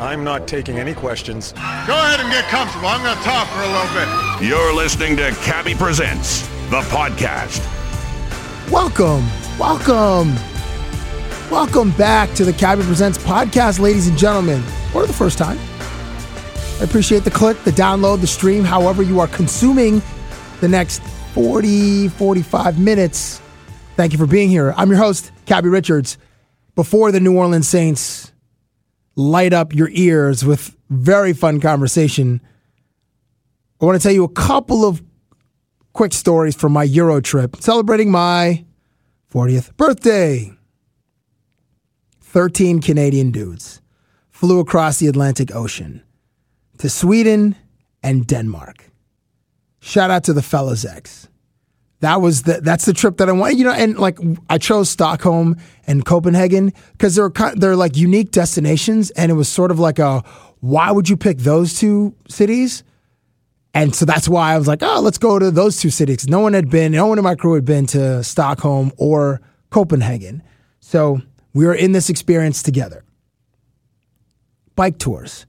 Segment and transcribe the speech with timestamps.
[0.00, 1.52] I'm not taking any questions.
[1.52, 2.88] Go ahead and get comfortable.
[2.88, 4.48] I'm going to talk for a little bit.
[4.48, 7.62] You're listening to Cabbie Presents, the podcast.
[8.72, 9.24] Welcome,
[9.56, 10.34] welcome,
[11.48, 14.64] welcome back to the Cabbie Presents podcast, ladies and gentlemen,
[14.96, 15.58] or the first time.
[16.80, 20.02] I appreciate the click, the download, the stream, however you are consuming
[20.60, 21.02] the next
[21.34, 23.40] 40, 45 minutes.
[23.94, 24.74] Thank you for being here.
[24.76, 26.18] I'm your host, Cabbie Richards.
[26.74, 28.32] Before the New Orleans Saints
[29.16, 32.40] light up your ears with very fun conversation,
[33.80, 35.02] I want to tell you a couple of
[35.92, 38.64] quick stories from my Euro trip celebrating my
[39.32, 40.52] 40th birthday.
[42.20, 43.80] 13 Canadian dudes
[44.30, 46.02] flew across the Atlantic Ocean
[46.78, 47.54] to Sweden
[48.02, 48.90] and Denmark.
[49.80, 51.28] Shout out to the fellas X.
[52.00, 53.56] That was the that's the trip that I want.
[53.56, 54.18] You know, and like
[54.50, 55.56] I chose Stockholm
[55.86, 60.22] and Copenhagen because they're they're like unique destinations, and it was sort of like a
[60.60, 62.84] why would you pick those two cities?
[63.74, 66.28] And so that's why I was like, oh, let's go to those two cities.
[66.28, 70.42] No one had been, no one in my crew had been to Stockholm or Copenhagen.
[70.78, 71.20] So
[71.52, 73.04] we were in this experience together.
[74.76, 75.44] Bike tours.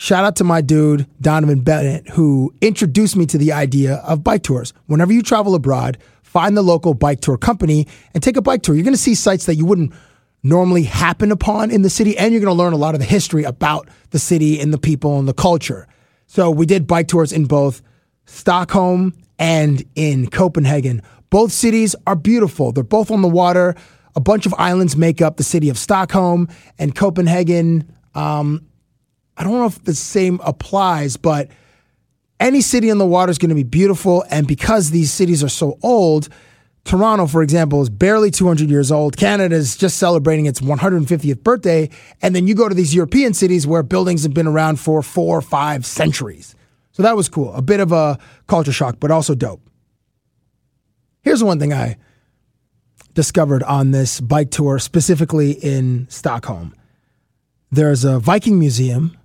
[0.00, 4.42] Shout out to my dude, Donovan Bennett, who introduced me to the idea of bike
[4.42, 4.72] tours.
[4.86, 8.74] Whenever you travel abroad, find the local bike tour company and take a bike tour.
[8.74, 9.92] You're going to see sites that you wouldn't
[10.42, 13.04] normally happen upon in the city, and you're going to learn a lot of the
[13.04, 15.86] history about the city and the people and the culture.
[16.26, 17.82] So we did bike tours in both
[18.24, 21.02] Stockholm and in Copenhagen.
[21.28, 22.72] Both cities are beautiful.
[22.72, 23.74] They're both on the water.
[24.16, 26.48] A bunch of islands make up the city of Stockholm
[26.78, 27.94] and Copenhagen.
[28.14, 28.64] Um,
[29.40, 31.48] I don't know if the same applies, but
[32.38, 34.22] any city in the water is going to be beautiful.
[34.30, 36.28] And because these cities are so old,
[36.84, 39.16] Toronto, for example, is barely 200 years old.
[39.16, 41.88] Canada is just celebrating its 150th birthday.
[42.20, 45.38] And then you go to these European cities where buildings have been around for four
[45.38, 46.54] or five centuries.
[46.92, 47.54] So that was cool.
[47.54, 49.62] A bit of a culture shock, but also dope.
[51.22, 51.96] Here's one thing I
[53.14, 56.74] discovered on this bike tour, specifically in Stockholm.
[57.70, 59.16] There's a Viking museum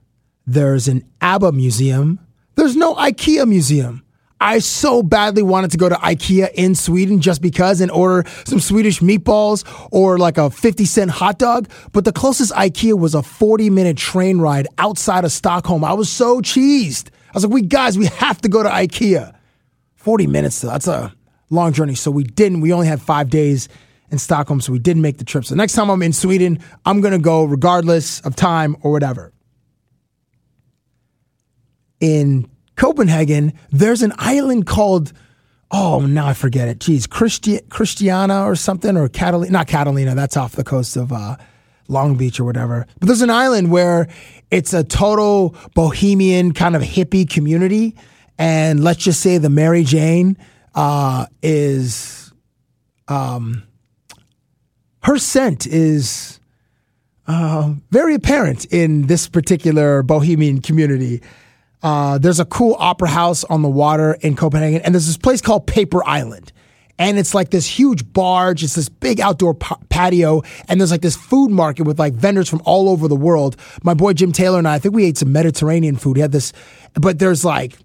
[0.48, 2.20] there's an ABBA museum.
[2.56, 4.04] There's no IKEA museum.
[4.40, 8.60] I so badly wanted to go to IKEA in Sweden just because and order some
[8.60, 11.70] Swedish meatballs or like a 50 cent hot dog.
[11.94, 15.84] But the closest IKEA was a 40 minute train ride outside of Stockholm.
[15.84, 17.10] I was so cheesed.
[17.30, 19.34] I was like, we guys, we have to go to IKEA.
[19.96, 20.62] 40 minutes.
[20.62, 21.14] That's a
[21.50, 21.96] long journey.
[21.96, 22.62] So we didn't.
[22.62, 23.70] We only had five days
[24.12, 25.46] in Stockholm, so we didn't make the trip.
[25.46, 29.32] So next time I'm in Sweden, I'm going to go regardless of time or whatever
[32.00, 35.14] in Copenhagen, there's an island called
[35.72, 36.80] oh now I forget it.
[36.80, 40.16] Geez, Christi- Christiana or something or Catalina, not Catalina.
[40.16, 41.38] That's off the coast of uh,
[41.88, 42.86] Long Beach or whatever.
[43.00, 44.08] But there's an island where
[44.52, 47.96] it's a total bohemian kind of hippie community,
[48.38, 50.38] and let's just say the Mary Jane
[50.76, 52.34] uh, is
[53.08, 53.64] um,
[55.04, 56.40] her scent is.
[57.28, 61.24] Uh, very apparent in this particular bohemian community.
[61.86, 65.40] Uh, there's a cool opera house on the water in Copenhagen, and there's this place
[65.40, 66.52] called Paper Island.
[66.98, 68.64] And it's like this huge barge.
[68.64, 72.64] It's this big outdoor patio, and there's like this food market with like vendors from
[72.66, 73.56] all over the world.
[73.84, 76.18] My boy Jim Taylor and I, I think we ate some Mediterranean food.
[76.18, 76.54] He had this,
[76.96, 77.78] but there's like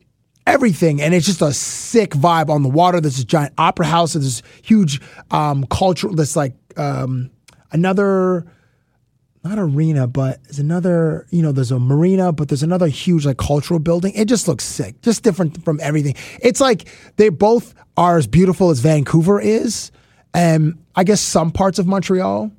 [0.47, 3.03] everything, and it's just a sick vibe on the water.
[3.03, 4.15] There's this giant opera house.
[4.15, 6.15] There's this huge um, cultural.
[6.15, 7.31] This like um,
[7.71, 8.47] another
[9.43, 13.39] not arena, but there's another, you know, there's a marina, but there's another huge like
[13.39, 14.13] cultural building.
[14.15, 16.15] It just looks sick, just different from everything.
[16.43, 19.93] It's like they both are as beautiful as Vancouver is,
[20.35, 22.51] and I guess some parts of Montreal,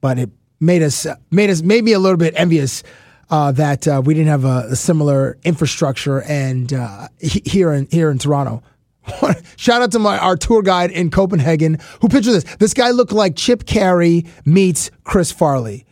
[0.00, 0.30] but it
[0.60, 2.82] made us made us made me a little bit envious
[3.30, 8.10] uh, that uh, we didn't have a, a similar infrastructure and uh, here in here
[8.10, 8.62] in Toronto.
[9.56, 12.44] Shout out to my our tour guide in Copenhagen who picture this.
[12.56, 15.86] This guy looked like Chip Carey meets Chris Farley.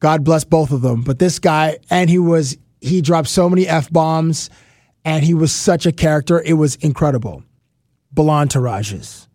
[0.00, 1.02] God bless both of them.
[1.02, 4.50] But this guy, and he was he dropped so many f bombs,
[5.04, 6.42] and he was such a character.
[6.42, 7.44] It was incredible.
[8.14, 9.28] Belantourages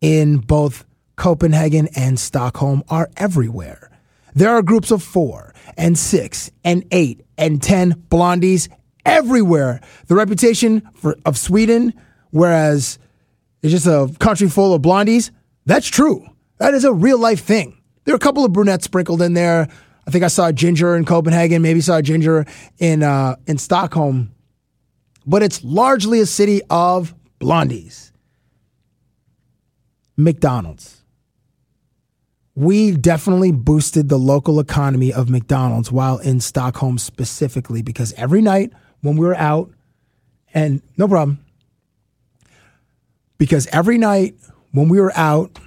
[0.00, 0.84] in both
[1.16, 3.90] Copenhagen and Stockholm are everywhere.
[4.34, 8.68] There are groups of four and six and eight and 10 blondies
[9.04, 9.80] everywhere.
[10.06, 11.92] The reputation for, of Sweden,
[12.30, 12.98] whereas
[13.62, 15.30] it's just a country full of blondies,
[15.66, 16.26] that's true.
[16.58, 17.80] That is a real life thing.
[18.04, 19.68] There are a couple of brunettes sprinkled in there.
[20.06, 22.46] I think I saw a ginger in Copenhagen, maybe saw a ginger
[22.78, 24.32] in uh, in Stockholm,
[25.26, 28.12] but it's largely a city of blondies.
[30.16, 31.04] McDonald's.
[32.54, 38.72] We definitely boosted the local economy of McDonald's while in Stockholm specifically because every night
[39.00, 39.70] when we were out,
[40.52, 41.44] and no problem,
[43.38, 44.34] because every night
[44.72, 45.58] when we were out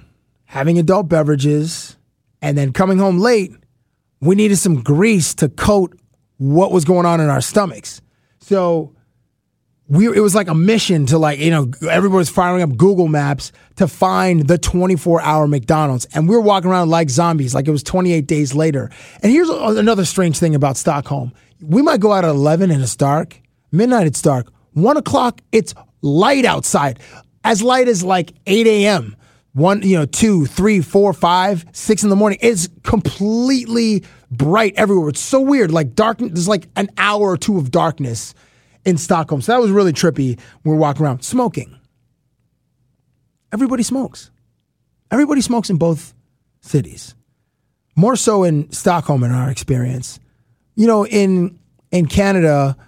[0.44, 1.96] having adult beverages
[2.40, 3.52] and then coming home late,
[4.20, 5.98] we needed some grease to coat
[6.36, 8.00] what was going on in our stomachs.
[8.40, 8.94] So
[9.88, 13.08] we it was like a mission to like you know everybody was firing up Google
[13.08, 17.68] Maps to find the 24 hour McDonald's, and we were walking around like zombies, like
[17.68, 18.90] it was 28 days later.
[19.22, 22.96] And here's another strange thing about Stockholm: we might go out at 11 and it's
[22.96, 23.40] dark,
[23.70, 26.98] midnight it's dark, one o'clock it's light outside,
[27.44, 29.16] as light as like 8 a.m.
[29.54, 32.38] One, you know, two, three, four, five, six in the morning.
[32.40, 35.10] It's completely bright everywhere.
[35.10, 35.70] It's so weird.
[35.70, 38.34] Like dark, there's like an hour or two of darkness
[38.84, 39.42] in Stockholm.
[39.42, 40.40] So that was really trippy.
[40.64, 41.78] We're walking around smoking.
[43.52, 44.30] Everybody smokes.
[45.10, 46.14] Everybody smokes in both
[46.62, 47.14] cities.
[47.94, 50.18] More so in Stockholm in our experience.
[50.74, 51.58] You know, in
[51.90, 52.78] in Canada,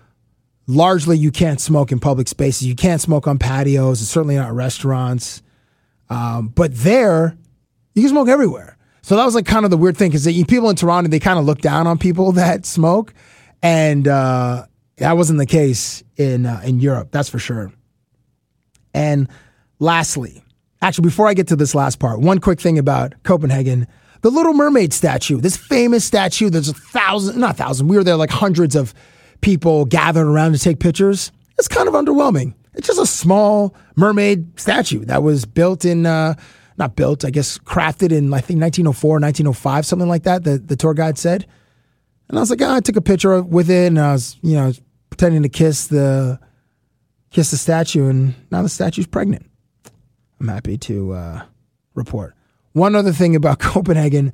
[0.66, 2.66] largely you can't smoke in public spaces.
[2.66, 5.42] You can't smoke on patios, and certainly not restaurants.
[6.08, 7.36] Um, but there,
[7.94, 8.76] you can smoke everywhere.
[9.02, 11.38] So that was like kind of the weird thing because people in Toronto they kind
[11.38, 13.12] of look down on people that smoke,
[13.62, 14.66] and uh,
[14.96, 17.72] that wasn't the case in uh, in Europe, that's for sure.
[18.94, 19.28] And
[19.78, 20.42] lastly,
[20.80, 23.86] actually, before I get to this last part, one quick thing about Copenhagen:
[24.22, 26.48] the Little Mermaid statue, this famous statue.
[26.48, 27.88] There's a thousand, not a thousand.
[27.88, 28.94] We were there like hundreds of
[29.44, 31.30] people gathered around to take pictures.
[31.58, 32.54] It's kind of underwhelming.
[32.72, 36.06] It's just a small mermaid statue that was built in.
[36.06, 36.34] Uh,
[36.76, 40.42] not built, I guess crafted in I think 1904, 1905, something like that.
[40.42, 41.46] The the tour guide said,
[42.28, 44.56] and I was like, oh, I took a picture with it, and I was, you
[44.56, 44.72] know,
[45.10, 46.40] pretending to kiss the
[47.30, 49.46] kiss the statue, and now the statue's pregnant.
[50.40, 51.42] I'm happy to uh,
[51.94, 52.34] report.
[52.72, 54.32] One other thing about Copenhagen.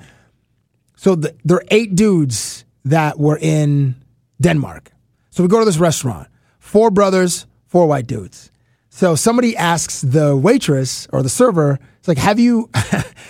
[0.97, 3.97] So the, there are eight dudes that were in
[4.41, 4.93] Denmark.
[5.31, 6.29] So we go to this restaurant.
[6.59, 8.51] Four brothers, four white dudes.
[8.89, 12.69] So somebody asks the waitress or the server, it's like, have you,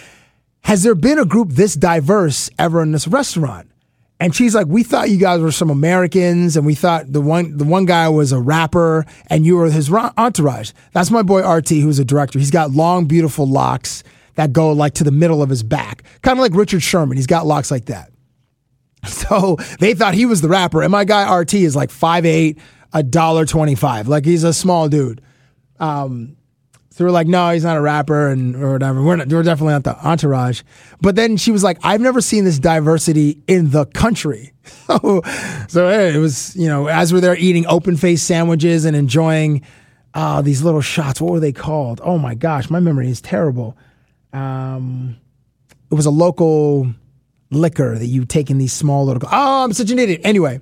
[0.62, 3.70] has there been a group this diverse ever in this restaurant?
[4.20, 7.56] And she's like, we thought you guys were some Americans, and we thought the one
[7.56, 10.72] the one guy was a rapper, and you were his entourage.
[10.92, 12.38] That's my boy RT, who's a director.
[12.38, 14.04] He's got long, beautiful locks
[14.34, 17.16] that go like to the middle of his back, kind of like Richard Sherman.
[17.16, 18.09] He's got locks like that.
[19.06, 22.58] So they thought he was the rapper, and my guy RT is like five eight,
[22.92, 24.08] a dollar twenty five.
[24.08, 25.22] Like he's a small dude.
[25.78, 26.36] Um,
[26.90, 29.02] so we're like, no, he's not a rapper and or whatever.
[29.02, 30.60] We're not, we're definitely not the entourage.
[31.00, 34.52] But then she was like, I've never seen this diversity in the country.
[34.64, 35.22] so,
[35.66, 39.62] so hey, it was, you know, as we're there eating open face sandwiches and enjoying
[40.12, 41.20] uh, these little shots.
[41.20, 42.00] What were they called?
[42.04, 43.78] Oh my gosh, my memory is terrible.
[44.32, 45.16] Um,
[45.90, 46.92] it was a local
[47.50, 49.22] liquor that you take in these small little.
[49.30, 50.20] Oh, I'm such an idiot.
[50.24, 50.60] Anyway,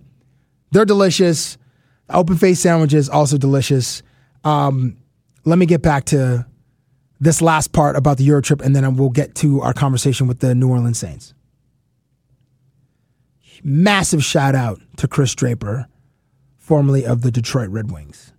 [0.73, 1.59] they're delicious.
[2.11, 4.03] Open face sandwiches also delicious.
[4.45, 4.97] Um,
[5.45, 6.47] let me get back to
[7.21, 10.41] this last part about the Euro trip, and then we'll get to our conversation with
[10.41, 11.35] the New Orleans Saints.
[13.63, 15.89] Massive shout out to Kris Draper,
[16.57, 18.33] formerly of the Detroit Red Wings.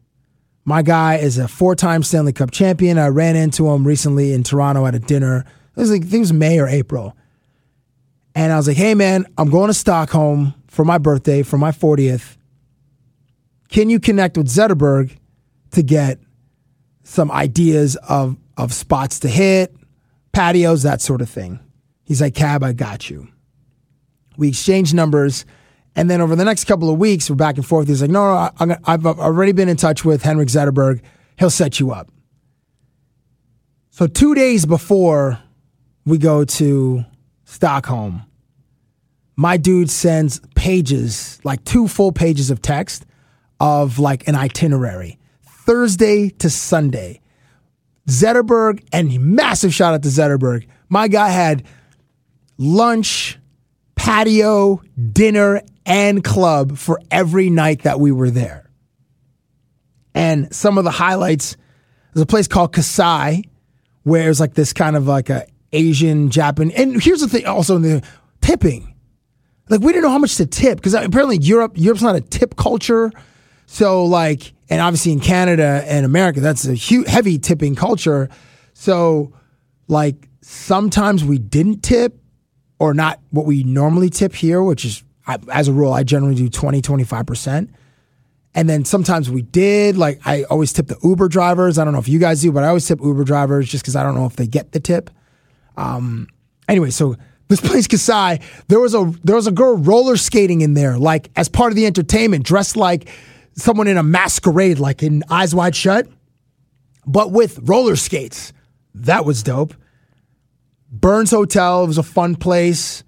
[0.63, 2.97] My guy is a four time Stanley Cup champion.
[2.97, 5.45] I ran into him recently in Toronto at a dinner.
[5.75, 7.15] It was like, I think it was May or April.
[8.35, 11.71] And I was like, hey, man, I'm going to Stockholm for my birthday, for my
[11.71, 12.37] 40th.
[13.69, 15.15] Can you connect with Zetterberg
[15.71, 16.19] to get
[17.03, 19.73] some ideas of of spots to hit,
[20.33, 21.59] patios, that sort of thing.
[22.03, 23.29] He's like, Cab, I got you.
[24.37, 25.45] We exchanged numbers.
[25.95, 27.87] And then over the next couple of weeks, we're back and forth.
[27.87, 31.01] He's like, no, no, I've already been in touch with Henrik Zetterberg.
[31.37, 32.11] He'll set you up.
[33.91, 35.39] So two days before
[36.05, 37.05] we go to
[37.49, 38.21] Stockholm,
[39.35, 43.07] my dude sends pages, like two full pages of text
[43.59, 47.21] of like an itinerary Thursday to Sunday.
[48.07, 50.67] Zetterberg, and massive shout out to Zetterberg.
[50.89, 51.63] My guy had
[52.57, 53.39] lunch,
[53.95, 58.69] patio, dinner, and club for every night that we were there.
[60.13, 61.57] And some of the highlights
[62.13, 63.43] there's a place called Kasai,
[64.03, 66.71] where it's like this kind of like a Asian, Japan.
[66.71, 68.03] And here's the thing also in the
[68.41, 68.95] tipping.
[69.69, 72.55] like we didn't know how much to tip because apparently Europe Europe's not a tip
[72.55, 73.11] culture.
[73.65, 78.29] So like, and obviously in Canada and America, that's a huge, heavy tipping culture.
[78.73, 79.33] So
[79.87, 82.19] like sometimes we didn't tip
[82.79, 86.35] or not what we normally tip here, which is I, as a rule, I generally
[86.35, 87.69] do 20, 25%.
[88.55, 89.95] And then sometimes we did.
[89.95, 91.77] Like I always tip the Uber drivers.
[91.77, 93.95] I don't know if you guys do, but I always tip Uber drivers just because
[93.95, 95.11] I don't know if they get the tip.
[95.79, 96.27] Um,
[96.67, 97.15] anyway, so
[97.47, 101.29] this place Kasai, there was a there was a girl roller skating in there, like
[101.35, 103.09] as part of the entertainment, dressed like
[103.55, 106.07] someone in a masquerade, like in Eyes Wide Shut,
[107.05, 108.53] but with roller skates.
[108.95, 109.73] That was dope.
[110.91, 113.03] Berns Hotel, was a fun place.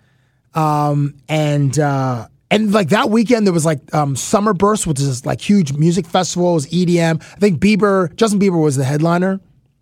[0.54, 5.26] Um, and uh, and like that weekend, there was like um, Summer Burst, which is
[5.26, 6.52] like huge music festival.
[6.52, 7.22] It was EDM.
[7.22, 9.40] I think Bieber, Justin Bieber was the headliner.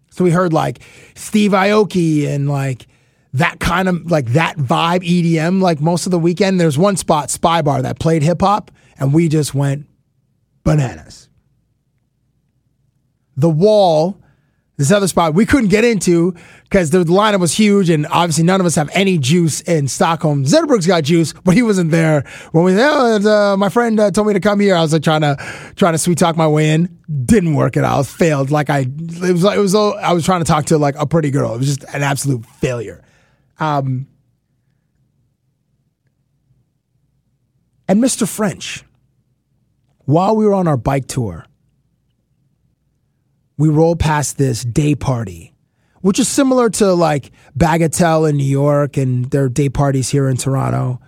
[0.10, 0.80] So we heard like
[1.16, 2.88] Steve Aoki and like
[3.34, 6.60] that kind of like that vibe EDM like most of the weekend.
[6.60, 9.88] There's one spot, Spy Bar, that played hip hop, and we just went
[10.64, 11.30] bananas.
[13.38, 14.20] The Wall,
[14.80, 16.34] this other spot we couldn't get into
[16.64, 20.46] because the lineup was huge, and obviously none of us have any juice in Stockholm.
[20.46, 22.22] Zetterberg's got juice, but he wasn't there
[22.54, 22.74] when we.
[22.80, 24.76] Oh, uh, my friend uh, told me to come here.
[24.76, 25.36] I was like trying to
[25.76, 26.98] trying to sweet talk my way in.
[27.26, 28.08] Didn't work it out.
[28.08, 28.52] Failed.
[28.52, 29.76] Like I, it was like it was.
[29.76, 31.54] I was trying to talk to like a pretty girl.
[31.54, 33.04] It was just an absolute failure.
[33.60, 34.08] Um,
[37.90, 38.26] and Mr.
[38.26, 38.86] French,
[40.06, 41.46] while we were on our bike tour,
[43.60, 45.54] we roll past this day party,
[46.00, 50.38] which is similar to like Bagatelle in New York and their day parties here in
[50.38, 51.02] Toronto.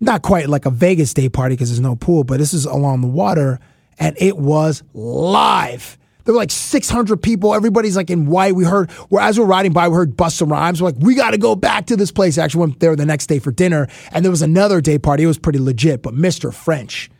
[0.00, 3.02] Not quite like a Vegas day party because there's no pool, but this is along
[3.02, 3.60] the water
[3.98, 5.98] and it was live.
[6.24, 7.54] There were like 600 people.
[7.54, 8.54] Everybody's like in white.
[8.54, 10.80] We heard, well, as we're riding by, we heard Busta Rhymes.
[10.80, 12.38] We're like, we got to go back to this place.
[12.38, 15.24] I actually went there the next day for dinner, and there was another day party.
[15.24, 16.52] It was pretty legit, but Mr.
[16.52, 17.10] French,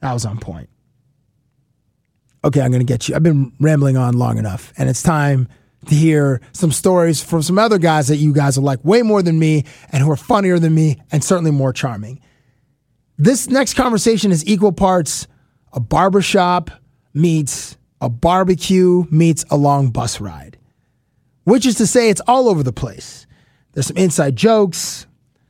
[0.00, 0.68] that was on point.
[2.44, 3.14] Okay, I'm going to get you.
[3.16, 5.48] I've been rambling on long enough, and it's time
[5.86, 9.22] to hear some stories from some other guys that you guys are like way more
[9.22, 12.20] than me and who are funnier than me and certainly more charming.
[13.16, 15.26] This next conversation is equal parts
[15.72, 16.70] a barbershop
[17.12, 20.58] meets a barbecue meets a long bus ride,
[21.44, 23.26] which is to say, it's all over the place.
[23.72, 25.06] There's some inside jokes,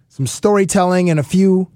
[0.09, 1.71] some storytelling, and a few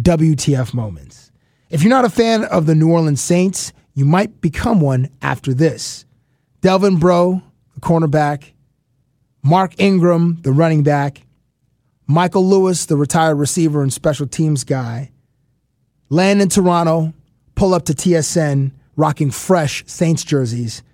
[0.00, 1.30] WTF moments.
[1.68, 5.52] If you're not a fan of the New Orleans Saints, you might become one after
[5.52, 6.06] this.
[6.60, 7.42] Delvin Breaux,
[7.74, 8.52] the cornerback,
[9.42, 11.26] Mark Ingram, the running back,
[12.06, 15.10] Michael Lewis, the retired receiver and special teams guy,
[16.10, 17.12] land in Toronto,
[17.56, 20.84] pull up to TSN, rocking fresh Saints jerseys,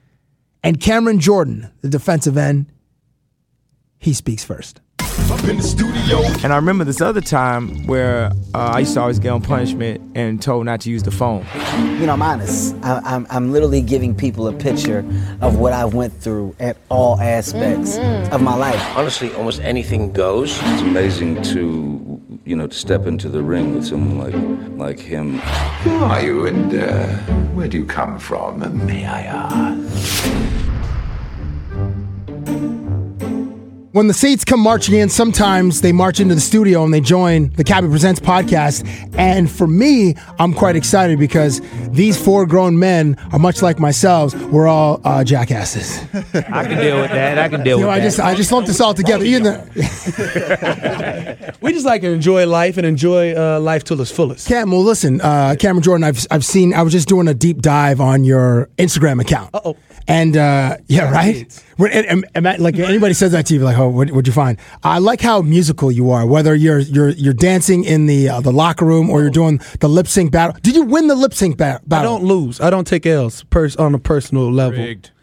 [0.62, 2.72] and Cameron Jordan, the defensive end.
[3.98, 4.80] He speaks first.
[6.44, 10.00] And I remember this other time where uh, I used to always get on punishment
[10.14, 11.46] and told not to use the phone.
[11.98, 12.74] You know, I'm honest.
[12.82, 14.98] I, I'm, I'm literally giving people a picture
[15.40, 17.96] of what I went through at all aspects
[18.32, 18.80] of my life.
[18.96, 20.58] Honestly, almost anything goes.
[20.62, 24.34] It's amazing to, you know, to step into the ring with someone like
[24.76, 25.38] like him.
[25.84, 27.06] Who are you and uh,
[27.54, 30.53] where do you come from, may I ask?
[33.94, 37.50] When the Saints come marching in, sometimes they march into the studio and they join
[37.50, 38.84] the Cabbie Presents podcast.
[39.16, 41.60] And for me, I'm quite excited because
[41.90, 44.34] these four grown men are much like myself.
[44.46, 45.96] We're all uh, jackasses.
[46.12, 47.38] I can deal with that.
[47.38, 48.04] I can deal You know, with I that.
[48.04, 49.24] just I just lumped this all together.
[49.24, 54.48] Even the, We just like to enjoy life and enjoy uh, life to its fullest.
[54.48, 56.74] Cam, well, listen, uh, Cameron Jordan, I've I've seen.
[56.74, 59.50] I was just doing a deep dive on your Instagram account.
[59.54, 59.76] Uh oh.
[60.06, 61.64] And uh, yeah, right.
[61.78, 64.32] When, and, and- and like anybody says that to you, like, oh, what, what'd you
[64.32, 64.58] find?
[64.82, 66.26] I like how musical you are.
[66.26, 69.88] Whether you're you're you're dancing in the uh, the locker room or you're doing the
[69.88, 70.56] lip sync battle.
[70.62, 72.60] Did you win the lip sync ba- I don't lose.
[72.60, 74.78] I don't take L's pers- on a personal level.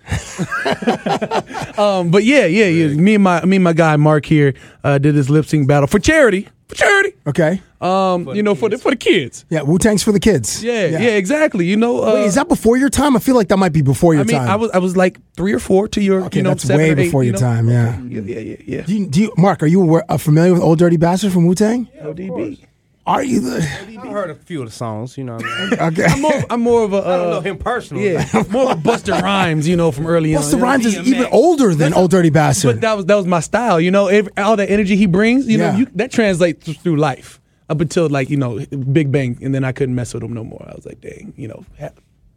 [1.77, 2.87] um, but yeah, yeah, yeah.
[2.87, 4.53] Me and my me and my guy Mark here
[4.83, 6.47] uh, did this lip sync battle for charity.
[6.67, 7.13] For charity.
[7.27, 7.61] Okay.
[7.81, 9.45] Um, you know, for the for the kids.
[9.49, 10.63] Yeah, Wu Tang's for the kids.
[10.63, 11.65] Yeah, yeah, exactly.
[11.65, 13.15] You know, uh, Wait, is that before your time?
[13.15, 14.49] I feel like that might be before your I mean, time.
[14.49, 16.21] I was I was like three or four to your.
[16.25, 17.47] okay, you know, that's seven way or eight, before you your know?
[17.47, 17.69] time.
[17.69, 17.99] Yeah.
[18.01, 18.81] Yeah, yeah, yeah, yeah.
[18.83, 19.63] Do you, do you, Mark?
[19.63, 21.87] Are you aware, uh, familiar with Old Dirty Bastard from Wu Tang?
[22.01, 22.65] ODB.
[23.07, 23.57] Are you the?
[23.57, 25.37] I heard a few of the songs, you know.
[25.37, 25.79] What I mean?
[25.99, 26.05] Okay.
[26.05, 26.97] I'm more, I'm more of a.
[26.97, 28.11] Uh, I don't know him personally.
[28.13, 30.43] Yeah, more of a Busta Rhymes, you know, from early on.
[30.43, 30.63] Busta you know?
[30.63, 32.75] Rhymes is even older than Old Dirty Bastard.
[32.75, 34.07] But that was that was my style, you know.
[34.07, 35.71] Every, all that energy he brings, you Yeah.
[35.71, 39.63] know, you, that translates through life up until like you know Big Bang, and then
[39.63, 40.63] I couldn't mess with him no more.
[40.69, 41.89] I was like, dang, you know, ha-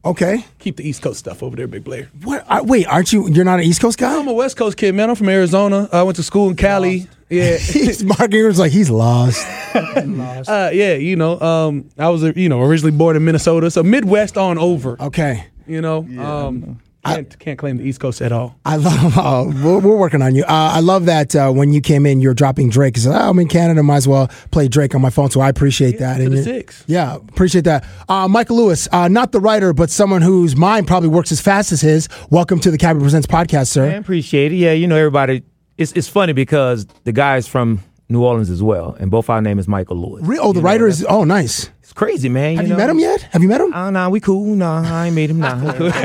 [0.05, 0.45] Okay.
[0.59, 2.11] Keep the East Coast stuff over there, Big Blair.
[2.23, 2.45] What?
[2.49, 3.29] Uh, wait, aren't you?
[3.29, 4.19] You're not an East Coast guy.
[4.19, 5.09] I'm a West Coast kid, man.
[5.09, 5.89] I'm from Arizona.
[5.93, 7.09] I went to school in Cali.
[7.31, 7.57] Yeah.
[7.59, 9.47] He's Mark Ingram's like he's lost.
[9.75, 13.83] Uh, yeah, you know, um, I was, uh, you know, originally born in Minnesota, so
[13.83, 15.01] Midwest on over.
[15.01, 15.47] Okay.
[15.67, 18.59] You know, um, can't, can't claim the East Coast at all.
[18.65, 19.19] I love.
[19.19, 20.43] Uh, we're, we're working on you.
[20.45, 22.95] Uh, I love that uh, when you came in, you're dropping Drake.
[22.95, 25.31] 'Cause, oh, I'm in Canada, might as well play Drake on my phone.
[25.31, 26.19] So I appreciate that.
[26.19, 26.85] to the you- six.
[26.87, 27.85] Yeah, appreciate that.
[28.09, 31.73] Uh, Michael Lewis, uh, not the writer, but someone whose mind probably works as fast
[31.73, 32.09] as his.
[32.31, 33.85] Welcome to the Cabbie Presents podcast, sir.
[33.85, 34.57] I appreciate it.
[34.57, 35.43] Yeah, you know everybody.
[35.77, 39.59] It's it's funny because the guy's from New Orleans as well, and both our name
[39.59, 40.23] is Michael Lewis.
[40.25, 41.05] Re- oh, the writer is.
[41.09, 41.69] Oh, nice.
[41.95, 42.57] It's crazy, man.
[42.57, 42.77] Have you know?
[42.77, 43.23] met him yet?
[43.31, 43.73] Have you met him?
[43.73, 44.57] Oh, nah, we cool.
[44.57, 45.39] Nah, I ain't met him.
[45.39, 45.91] Nah, we cool.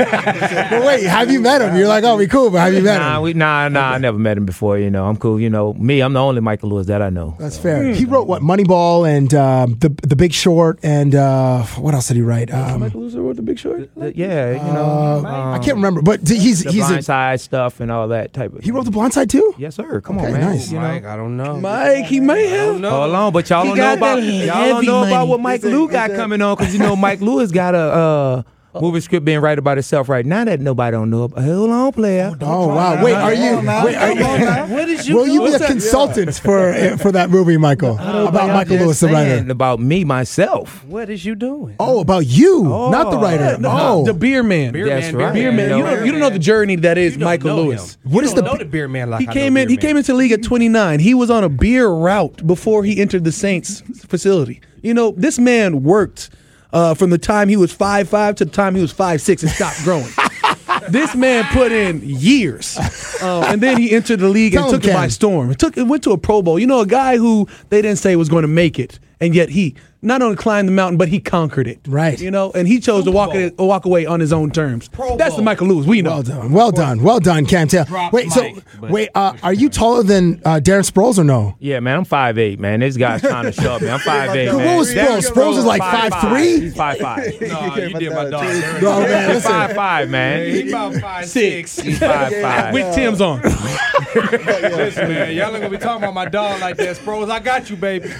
[0.70, 1.76] Well, wait, have you met him?
[1.76, 3.22] You're like, oh, we cool, but have you met nah, him?
[3.24, 3.90] we, nah, nah.
[3.94, 4.78] I never met him before.
[4.78, 5.40] You know, I'm cool.
[5.40, 7.34] You know, me, I'm the only Michael Lewis that I know.
[7.40, 7.92] That's fair.
[7.92, 8.40] He wrote what?
[8.40, 12.52] Moneyball and um, the the Big Short and uh, what else did he write?
[12.54, 13.92] Um, Michael Lewis wrote The Big Short?
[13.96, 17.40] The- yeah, you know, uh, I can't remember, but he's the he's blind a, side
[17.40, 18.62] stuff and all that type of.
[18.62, 19.54] he wrote the Blind Side too.
[19.58, 20.00] Yes, sir.
[20.00, 20.40] Come Okay, on, man.
[20.42, 20.70] nice.
[20.70, 20.86] You know?
[20.86, 21.58] Mike, I don't know.
[21.58, 22.80] Mike, he may have.
[22.80, 25.30] Hold on, but y'all He don't know about that y'all don't know about money.
[25.30, 28.42] what Mike Lou got coming on because you know Mike Lewis got a uh,
[28.74, 31.42] movie script being right about itself right now that nobody don't know about.
[31.44, 32.32] Hold on, player.
[32.40, 33.02] Oh wow!
[33.02, 33.56] Wait, are you?
[33.56, 34.74] Wait, are you?
[34.74, 37.94] What is you Will you be a consultant for uh, for that movie, Michael?
[37.98, 39.50] About Michael just Lewis, the writer.
[39.50, 40.84] About me myself.
[40.84, 41.76] What is you doing?
[41.80, 43.58] Oh, about you, not the writer.
[43.58, 44.72] No, Oh, the beer man.
[44.72, 45.34] Beer That's man, right.
[45.34, 45.76] Beer man.
[45.78, 47.94] You don't, you don't know the journey that is Michael Lewis.
[47.96, 48.12] him.
[48.12, 49.68] What you is don't the- know the beer man like He I came in.
[49.68, 51.00] He came into league at 29.
[51.00, 54.60] He was on a beer route before he entered the Saints facility.
[54.82, 56.30] You know, this man worked
[56.72, 59.42] uh, from the time he was five five to the time he was five six
[59.42, 60.08] and stopped growing.
[60.88, 62.76] this man put in years,
[63.22, 65.50] uh, and then he entered the league Tell and him, took it by storm.
[65.50, 66.58] It took it went to a Pro Bowl.
[66.58, 69.50] You know, a guy who they didn't say was going to make it, and yet
[69.50, 71.78] he not only climbed the mountain, but he conquered it.
[71.86, 72.18] Right.
[72.18, 74.88] You know, and he chose to walk it, walk away on his own terms.
[74.88, 76.12] Pro That's the Michael Lewis we know.
[76.12, 77.84] well done, well done, well done, Cam Taylor.
[77.84, 78.50] Drop Wait, so
[78.80, 81.54] but- wait, uh, are you taller than uh, Darren Sproles or no?
[81.58, 82.80] Yeah, man, I'm 5'8", man.
[82.80, 83.90] This guy's trying to shove me.
[83.90, 84.78] I'm 5'8", Who man.
[84.78, 85.30] was Sproles?
[85.30, 86.40] Sproles is like 5'3"?
[86.62, 87.40] He's 5'5".
[87.50, 88.42] No, you did my dog.
[88.42, 88.82] dirty.
[88.82, 89.52] No, man, He's listen.
[89.52, 90.50] 5'5", man.
[90.50, 91.72] He about five Six.
[91.72, 91.86] six.
[91.86, 92.72] He's 5'5".
[92.72, 93.42] With Tim's on.
[94.14, 97.30] Listen, man, y'all ain't gonna be talking about my dog like that, Sproles.
[97.30, 98.10] I got you, baby.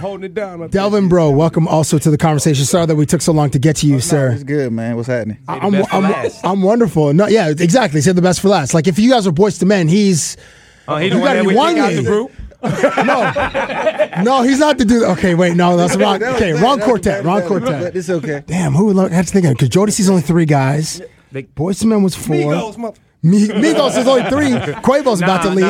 [0.00, 0.58] Holding it down.
[0.60, 2.64] my Delvin, Breaux, welcome also to the conversation.
[2.64, 4.32] Sorry that we took so long to get to you, sir.
[4.32, 4.96] It's good, man.
[4.96, 5.38] What's happening?
[5.46, 5.90] the I'm, best
[6.40, 6.52] for I'm.
[6.58, 7.12] I'm wonderful.
[7.14, 8.00] No, yeah, exactly.
[8.00, 8.74] Save the best for last.
[8.74, 10.36] Like if you guys are Boyz II Men, he's
[10.88, 11.94] Oh, he You the one gotta that be we kick out whiny.
[11.96, 12.32] the group?
[14.24, 15.02] no, he's not the dude.
[15.04, 16.18] Okay, wait, no, that's wrong.
[16.18, 16.62] That was Okay, bad.
[16.62, 17.24] wrong That was quartet, bad.
[17.24, 17.68] wrong That was bad.
[17.70, 17.96] quartet.
[17.96, 18.42] It's okay.
[18.46, 19.12] Damn, who would look?
[19.12, 21.00] I had to think of because Jodeci only three guys.
[21.32, 22.34] They- Boyz II Men was four.
[22.36, 24.50] Migos, mother- Mi- Migos is only three.
[24.82, 25.64] Quavo's about to leave.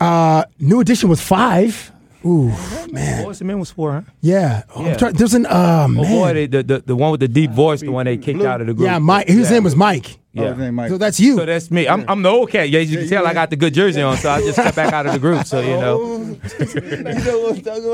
[0.00, 0.38] nah.
[0.40, 1.92] Uh, New Edition was five.
[2.24, 2.52] Ooh,
[2.90, 3.24] man.
[3.24, 4.02] Boys and Men was four, huh?
[4.20, 4.62] Yeah.
[4.74, 4.94] Oh, I'm Yeah.
[4.96, 6.04] trying- there's an uh Oh, man.
[6.04, 8.60] boy, they, the, the the one with the deep voice, the one they kicked out
[8.60, 8.86] of the group.
[8.86, 9.28] yeah, Mike.
[9.28, 9.54] His Yeah.
[9.56, 10.18] name was Mike.
[10.36, 10.48] Oh, Yeah.
[10.50, 10.90] his name Mike.
[10.90, 11.36] So that's you.
[11.38, 11.88] So that's me.
[11.88, 12.68] I'm, I'm the old cat.
[12.70, 14.76] Yeah, as you can tell, I got the good jersey on, so I just stepped
[14.76, 15.44] back out of the group.
[15.46, 16.00] So you know,
[16.60, 17.84] you know what I'm talking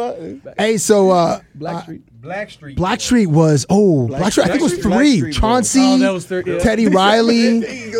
[0.41, 0.55] about?
[0.59, 2.03] hey, so uh, Blackstreet.
[2.21, 2.77] Black Street.
[2.77, 4.43] Blackstreet was oh Blackstreet.
[4.45, 5.33] I think it was three.
[5.33, 6.59] Chauncey, Oh, that was third- yeah.
[6.59, 7.61] Teddy Riley.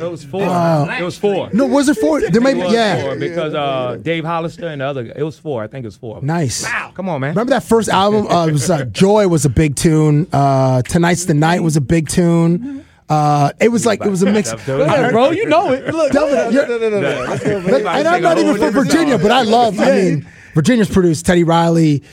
[0.00, 0.42] it was four.
[0.42, 1.50] Uh, it was four.
[1.52, 2.20] No, was it four?
[2.20, 2.60] There may be.
[2.60, 3.02] Yeah.
[3.02, 5.12] four because uh, Dave Hollister and the other.
[5.14, 5.62] It was four.
[5.62, 6.20] I think it was four.
[6.22, 6.64] Nice.
[6.64, 6.92] Wow.
[6.94, 7.30] Come on, man.
[7.30, 8.26] Remember that first album?
[8.28, 10.26] Uh, it was uh, Joy was a big tune.
[10.32, 12.84] Uh, Tonight's the Night was a big tune.
[13.08, 14.52] Uh, it was like it was a mix.
[14.66, 15.92] Go ahead, bro, you know it.
[15.92, 17.26] Look, Delvin, you're- No, no, no, no.
[17.68, 19.78] But- and I'm not even from Virginia, but I love.
[19.78, 22.04] I mean, Virginia's produced Teddy Riley,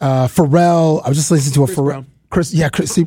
[0.00, 1.00] uh, Pharrell.
[1.04, 1.84] I was just listening to a Pharrell.
[1.84, 2.06] Brown.
[2.30, 2.98] Chris, yeah, Chris.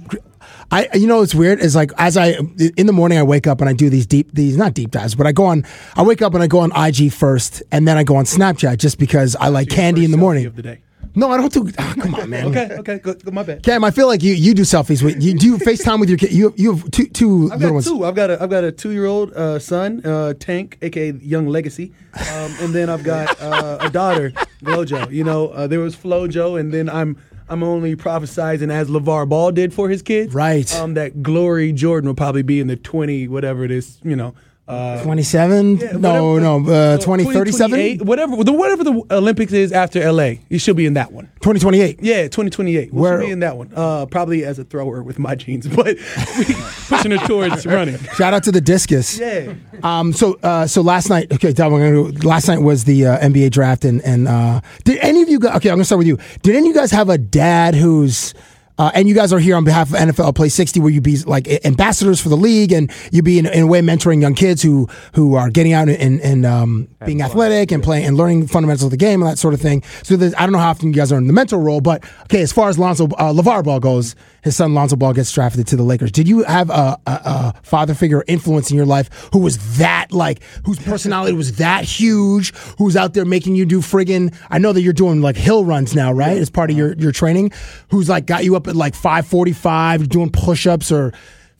[0.72, 1.60] I, you know, it's weird.
[1.60, 2.36] Is like as I
[2.78, 5.16] in the morning, I wake up and I do these deep, these not deep dives,
[5.16, 5.66] but I go on.
[5.96, 8.78] I wake up and I go on IG first, and then I go on Snapchat
[8.78, 10.46] just because I like candy in the morning.
[10.46, 10.80] Of the day.
[11.14, 11.70] No, I don't do.
[11.78, 12.46] ah, come on, man.
[12.46, 13.64] Okay, okay, good, good, my bad.
[13.64, 16.18] Cam, I feel like you you do selfies with you do you FaceTime with your
[16.18, 16.32] kid.
[16.32, 17.86] You you have two two I've little got ones.
[17.88, 18.06] two.
[18.06, 21.48] I've got a I've got a two year old uh, son, uh, Tank, aka Young
[21.48, 24.32] Legacy, um, and then I've got uh, a daughter,
[24.64, 25.12] Flojo.
[25.12, 27.18] You know, uh, there was Flojo, and then I'm
[27.52, 30.34] I'm only prophesizing as LeVar Ball did for his kids.
[30.34, 30.74] Right.
[30.74, 34.00] Um, that Glory Jordan will probably be in the twenty whatever it is.
[34.04, 34.34] You know.
[34.72, 35.78] Uh, Twenty seven?
[35.78, 37.70] yeah, no, whatever- no, uh, 20, 37?
[37.72, 41.26] 28, whatever the whatever the Olympics is after LA, you should be in that one.
[41.42, 42.00] 2028.
[42.02, 42.94] Yeah, 2028.
[42.94, 43.72] We'll Where- be in that one.
[43.76, 45.98] Uh, probably as a thrower with my jeans, but
[46.38, 46.46] we
[46.88, 47.98] pushing it towards running.
[48.16, 49.20] Shout out to the discus.
[49.20, 49.54] Yeah.
[49.84, 50.14] Um.
[50.14, 53.52] So, uh, so last night, okay, Dom, we're gonna last night was the uh, NBA
[53.52, 55.58] draft, and and uh, did any of you guys?
[55.58, 56.18] Okay, I'm gonna start with you.
[56.44, 58.34] Did any of you guys have a dad who's
[58.82, 61.16] Uh, and you guys are here on behalf of NFL Play 60, where you be
[61.18, 64.64] like ambassadors for the league, and you be in, in a way mentoring young kids
[64.64, 68.86] who who are getting out and, and um, being athletic and playing and learning fundamentals
[68.86, 69.84] of the game and that sort of thing.
[70.02, 72.42] So I don't know how often you guys are in the mentor role, but okay,
[72.42, 75.76] as far as Lonzo uh, LeVar Ball goes, his son Lonzo Ball gets drafted to
[75.76, 76.12] the Lakers.
[76.12, 80.12] Did you have a, a, a father figure influence in your life who was that
[80.12, 84.74] like whose personality was that huge, who's out there making you do friggin' I know
[84.74, 86.38] that you're doing like hill runs now, right?
[86.38, 87.52] As part of your, your training,
[87.90, 91.14] who's like got you up at like five forty five doing push ups or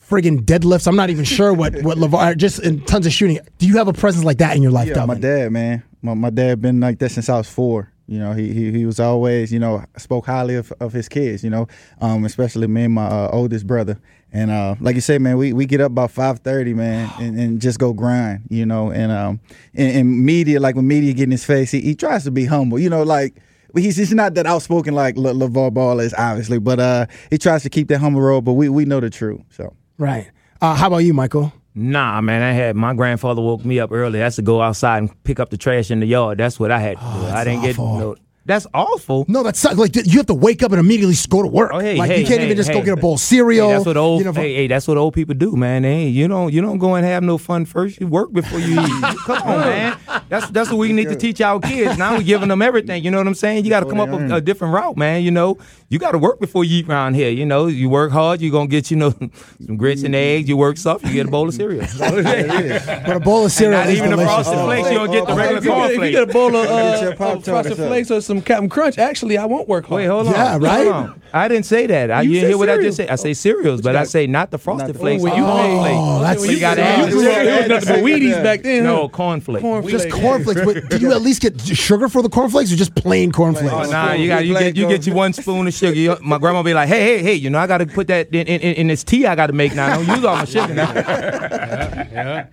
[0.08, 0.86] friggin' deadlifts.
[0.86, 3.38] I'm not even sure what what LeVar just and tons of shooting.
[3.58, 5.82] Do you have a presence like that in your life, Yeah, my dad, man.
[6.02, 7.92] My, my dad been like that since I was four.
[8.08, 11.44] You know, he he, he was always, you know, spoke highly of, of his kids.
[11.44, 11.68] You know,
[12.00, 14.00] um, especially me and my uh, oldest brother.
[14.34, 17.38] And uh, like you say, man, we, we get up about five thirty, man, and,
[17.38, 18.42] and just go grind.
[18.50, 19.40] You know, and um,
[19.74, 22.44] and, and media, like when media get in his face, he, he tries to be
[22.46, 22.78] humble.
[22.78, 23.36] You know, like.
[23.74, 27.62] He's, he's not that outspoken like Le, LeVar Ball is, obviously, but uh, he tries
[27.62, 28.40] to keep that humble role.
[28.40, 29.42] But we, we know the truth.
[29.50, 30.30] So Right.
[30.60, 31.52] Uh, how about you, Michael?
[31.74, 34.18] Nah, man, I had my grandfather woke me up early.
[34.18, 36.38] That's to go outside and pick up the trash in the yard.
[36.38, 37.26] That's what I had to do.
[37.26, 38.16] I didn't get no.
[38.44, 39.24] That's awful.
[39.28, 41.70] No, that's not, like you have to wake up and immediately go to work.
[41.72, 42.74] Oh, hey, like hey, you can't hey, even just hey.
[42.74, 43.68] go get a bowl of cereal.
[43.68, 44.18] Hey, that's what old.
[44.18, 45.84] you know, hey, hey, that's what old people do, man.
[45.84, 48.00] Hey, you don't you don't go and have no fun first.
[48.00, 49.16] You work before you eat.
[49.26, 49.98] Come on, man.
[50.28, 51.96] That's that's what we need to teach our kids.
[51.98, 53.04] Now we're giving them everything.
[53.04, 53.64] You know what I'm saying?
[53.64, 55.22] You got to come up a, a different route, man.
[55.22, 57.30] You know, you got to work before you eat around here.
[57.30, 59.10] You know, you work hard, you're gonna get you know
[59.64, 60.48] some grits and eggs.
[60.48, 61.86] You work soft, you get a bowl of cereal.
[61.98, 64.46] but a bowl of cereal not is even the delicious.
[64.48, 64.90] frosted flakes.
[64.90, 67.12] You don't get the regular If you, get, if you get a bowl of Get
[67.12, 70.00] uh, Pop-Tart frosted flakes or some Captain Crunch, actually, I won't work hard.
[70.02, 70.32] Wait, hold on.
[70.34, 70.84] Yeah, right?
[70.84, 71.22] Hold on.
[71.34, 72.10] I didn't say that.
[72.10, 73.08] I, You you didn't said hear what I just cereal.
[73.08, 73.10] said.
[73.10, 75.22] I say cereals, but I say not the frosted the- flakes.
[75.22, 75.96] Oh, when you- cornflakes.
[75.98, 78.42] Oh, that's When you got to grew add it was- it was nothing but Wheaties
[78.42, 78.84] back then.
[78.84, 79.08] No huh?
[79.08, 79.90] cornflakes.
[79.90, 83.32] Just cornflakes, but did you at least get sugar for the cornflakes or just plain
[83.32, 83.72] cornflakes?
[83.72, 85.94] Oh, nah, you got you get you get you one spoon of sugar.
[85.94, 88.28] You- my grandma be like, hey, hey, hey, you know I got to put that
[88.34, 89.96] in, in, in this tea I got to make now.
[89.96, 92.46] Don't use all my sugar now.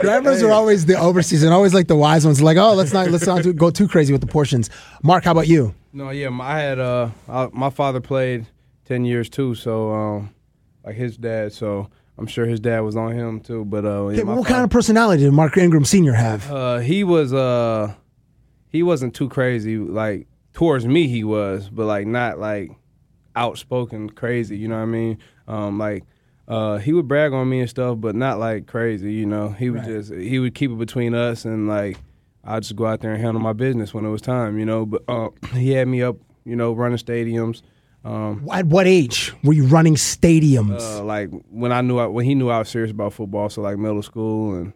[0.00, 2.42] Grandmas are always the overseas and always like the wise ones.
[2.42, 4.70] Like, oh, let's not let's not go too crazy with the portions.
[5.02, 5.74] Mark, how about you?
[5.92, 8.46] No, yeah, my- I had uh, I, my father played
[8.84, 10.34] ten years too, so um,
[10.84, 13.64] like his dad, so I'm sure his dad was on him too.
[13.64, 16.12] But uh, yeah, Okay, what father- kind of personality did Mark Ingram Sr.
[16.14, 16.50] have?
[16.50, 17.92] Uh, he was uh,
[18.68, 19.78] he wasn't too crazy.
[19.78, 22.70] Like towards me, he was, but like not like
[23.36, 24.56] outspoken crazy.
[24.56, 25.18] You know what I mean?
[25.46, 26.04] Um, like.
[26.48, 29.50] Uh, he would brag on me and stuff, but not like crazy, you know.
[29.50, 31.98] He would just he would keep it between us, and like
[32.42, 34.86] I'd just go out there and handle my business when it was time, you know.
[34.86, 37.60] But uh, he had me up, you know, running stadiums.
[38.04, 40.80] Um, At what age were you running stadiums?
[40.80, 43.60] uh, like when I knew I, when he knew I was serious about football, so
[43.60, 44.72] like middle school and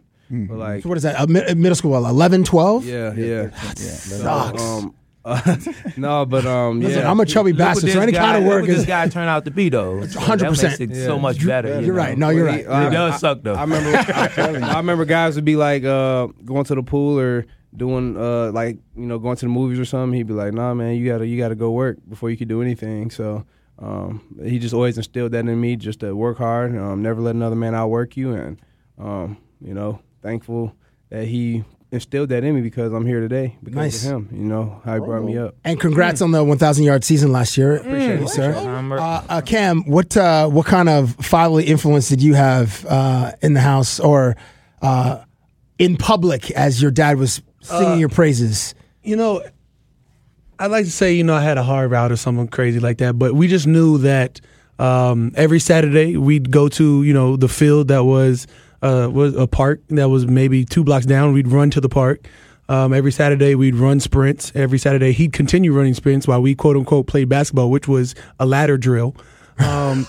[0.47, 1.19] but like so what is that?
[1.19, 2.85] Uh, mi- middle school, 11, 12?
[2.85, 3.49] yeah, yeah.
[3.51, 4.61] Sucks.
[4.61, 5.57] Um, uh,
[5.97, 7.09] no, but um, Listen, yeah.
[7.11, 8.77] I'm a chubby Look bastard, this so any guy- kind of look work what is.
[8.77, 10.05] this guy turned out to be though.
[10.07, 10.61] So 100%.
[10.63, 11.79] makes it so much better.
[11.79, 12.01] you You're know?
[12.01, 12.17] right.
[12.17, 12.67] No, you're right.
[12.67, 13.53] Well, It I- does I- suck though.
[13.55, 13.89] I remember.
[14.13, 18.51] I, I remember guys would be like uh, going to the pool or doing uh,
[18.51, 20.15] like you know going to the movies or something.
[20.15, 22.61] He'd be like, "Nah, man, you gotta you gotta go work before you could do
[22.61, 23.45] anything." So
[23.79, 27.33] um, he just always instilled that in me, just to work hard, um, never let
[27.35, 28.61] another man outwork you, and
[28.99, 30.75] um, you know, thankful
[31.09, 34.05] that he instilled that in me because I'm here today because Nice.
[34.05, 34.29] of him.
[34.31, 35.55] You know how he brought me up.
[35.63, 37.75] And congrats on the 1,000 yard season last year.
[37.77, 38.53] Appreciate you, sir.
[38.55, 43.53] Uh, uh, Cam, what uh, what kind of fatherly influence did you have uh, in
[43.53, 44.35] the house or
[44.81, 45.23] uh,
[45.79, 48.75] in public as your dad was singing Uh, your praises?
[49.03, 49.43] you know,
[50.59, 52.97] I'd like to say, you know, I had a hard route or something crazy like
[52.99, 54.39] that, but we just knew that
[54.79, 58.47] um, every Saturday we'd go to, you know, the field that was
[58.83, 61.33] uh, was a park that was maybe two blocks down.
[61.33, 62.27] We'd run to the park.
[62.69, 64.51] Um, every Saturday we'd run sprints.
[64.55, 68.45] Every Saturday he'd continue running sprints while we quote unquote played basketball, which was a
[68.45, 69.15] ladder drill.
[69.59, 70.05] Um,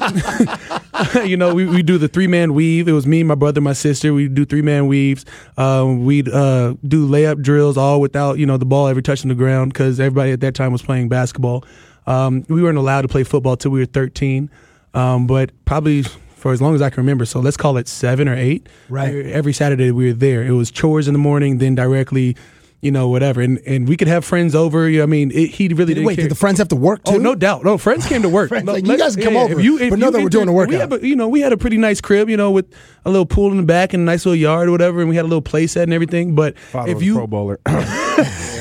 [1.24, 2.88] you know, we we do the three man weave.
[2.88, 4.14] It was me, my brother, my sister.
[4.14, 5.24] We do three man weaves.
[5.56, 9.34] Um, we'd uh, do layup drills all without you know the ball ever touching the
[9.34, 11.64] ground because everybody at that time was playing basketball.
[12.06, 14.50] Um, we weren't allowed to play football till we were thirteen,
[14.94, 16.04] um, but probably
[16.44, 17.24] for as long as I can remember.
[17.24, 18.66] So let's call it seven or eight.
[18.90, 19.14] Right.
[19.14, 20.44] Every Saturday we were there.
[20.44, 22.36] It was chores in the morning, then directly.
[22.82, 24.86] You know, whatever, and and we could have friends over.
[24.90, 26.24] You know, I mean, it, he really Did, didn't wait, care.
[26.24, 27.16] did the friends have to work oh, too?
[27.16, 27.64] Oh, no doubt.
[27.64, 28.48] No, friends came to work.
[28.50, 30.12] Friends, No, like, you guys can come yeah, over, if you- if but know you
[30.12, 30.92] that we're entered- doing a We workout.
[30.92, 32.66] had, you know, we had a pretty nice crib, you know, with
[33.06, 35.16] a little pool in the back and a nice little yard or whatever, and we
[35.16, 36.34] had a little play set and everything.
[36.34, 37.58] But Father if was a you Pro Bowler.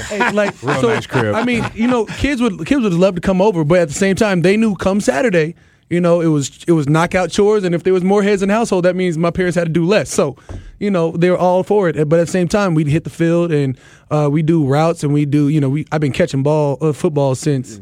[0.07, 1.35] Hey, like Real so, nice crib.
[1.35, 3.93] I mean, you know, kids would kids would love to come over, but at the
[3.93, 5.55] same time, they knew come Saturday,
[5.93, 8.49] you know, it was it was knockout chores, and if there was more heads in
[8.49, 10.09] the household, that means my parents had to do less.
[10.09, 10.35] So,
[10.79, 11.95] you know, they were all for it.
[12.09, 13.77] But at the same time, we'd hit the field and
[14.11, 16.91] uh, we do routes and we do, you know, we I've been catching ball uh,
[16.93, 17.79] football since.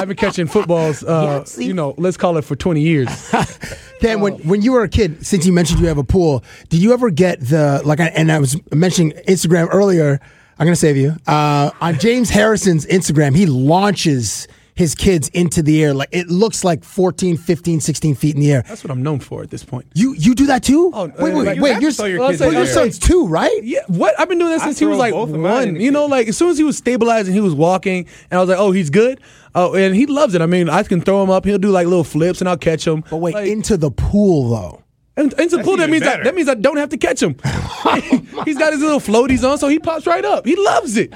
[0.00, 1.02] I've been catching footballs.
[1.02, 3.08] Uh, you know, let's call it for 20 years.
[4.00, 6.80] Ken, when when you were a kid, since you mentioned you have a pool, did
[6.80, 7.98] you ever get the like?
[7.98, 10.20] I- And I was mentioning Instagram earlier.
[10.60, 11.16] I'm gonna save you.
[11.26, 14.46] Uh, on James Harrison's Instagram, he launches
[14.78, 18.52] his kids into the air like it looks like 14, 15, 16 feet in the
[18.52, 18.62] air.
[18.62, 19.86] That's what I'm known for at this point.
[19.92, 20.92] You you do that too?
[20.94, 21.72] Oh, wait, uh, wait, like, you wait.
[21.72, 23.60] have Your, to throw your well, kids so your son's two, right?
[23.64, 24.14] Yeah, what?
[24.20, 25.80] I've been doing that I since he was like both of one.
[25.80, 28.48] You know, like as soon as he was stabilizing, he was walking, and I was
[28.48, 29.20] like, oh, he's good.
[29.52, 30.42] Oh, and he loves it.
[30.42, 31.44] I mean, I can throw him up.
[31.44, 33.02] He'll do like little flips, and I'll catch him.
[33.10, 34.84] But wait, into the pool though.
[35.18, 37.34] And into the pool, that means I, that means I don't have to catch him.
[38.44, 40.46] He's got his little floaties on, so he pops right up.
[40.46, 41.12] He loves it.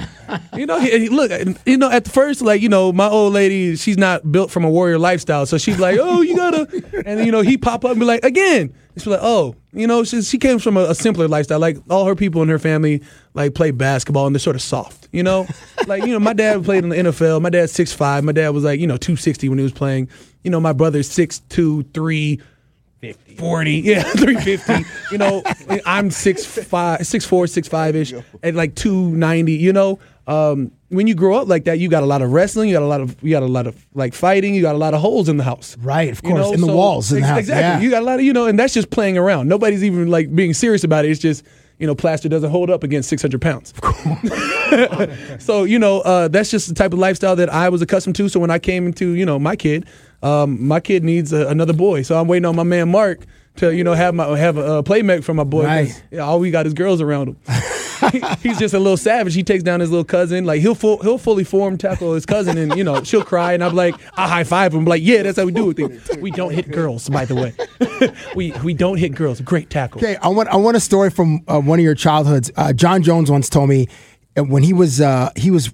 [0.57, 1.31] You know, he, he- look,
[1.67, 4.65] you know, at the first, like you know, my old lady, she's not built from
[4.65, 7.93] a warrior lifestyle, so she's like, oh, you gotta, and you know, he pop up
[7.93, 8.63] and be like, again.
[8.95, 11.59] And she's like, oh, you know, she, she came from a, a simpler lifestyle.
[11.61, 13.03] Like all her people in her family,
[13.35, 15.09] like play basketball and they're sort of soft.
[15.13, 15.47] You know,
[15.87, 17.41] like you know, my dad played in the NFL.
[17.41, 18.25] My dad's six five.
[18.25, 20.09] My dad was like, you know, two sixty when he was playing.
[20.43, 22.41] You know, my brother's six two three.
[23.37, 25.43] 40 yeah 350 you know
[25.87, 28.13] i'm six five six four six five ish
[28.43, 32.07] at like 290 you know um when you grow up like that you got a
[32.07, 34.55] lot of wrestling you got a lot of you got a lot of like fighting
[34.55, 36.53] you got a lot of holes in the house Right, of you course, know?
[36.53, 37.41] in the walls in the house.
[37.41, 37.81] exactly yeah.
[37.81, 40.33] you got a lot of you know and that's just playing around nobody's even like
[40.33, 41.45] being serious about it it's just
[41.79, 43.75] you know plaster doesn't hold up against 600 pounds
[45.43, 48.29] so you know uh, that's just the type of lifestyle that I was accustomed to.
[48.29, 49.87] So when I came into you know my kid,
[50.23, 52.03] um, my kid needs a, another boy.
[52.03, 53.25] So I'm waiting on my man Mark
[53.57, 55.65] to you know have my have a, uh playmate for my boy.
[55.65, 56.03] Right.
[56.19, 57.37] all we got is girls around him.
[57.47, 59.33] He- He's just a little savage.
[59.33, 60.45] He takes down his little cousin.
[60.45, 63.63] Like he'll full, he'll fully form tackle his cousin, and you know she'll cry, and
[63.63, 64.85] I'm like I high five him.
[64.87, 66.21] Like yeah, that's how we do it.
[66.21, 67.55] We don't hit girls, by the way.
[68.35, 69.41] we we don't hit girls.
[69.41, 70.01] Great tackle.
[70.01, 72.51] Okay, I want I want a story from uh, one of your childhoods.
[72.57, 73.87] Uh, Jon Jones once told me
[74.37, 75.73] uh, when he was uh, he was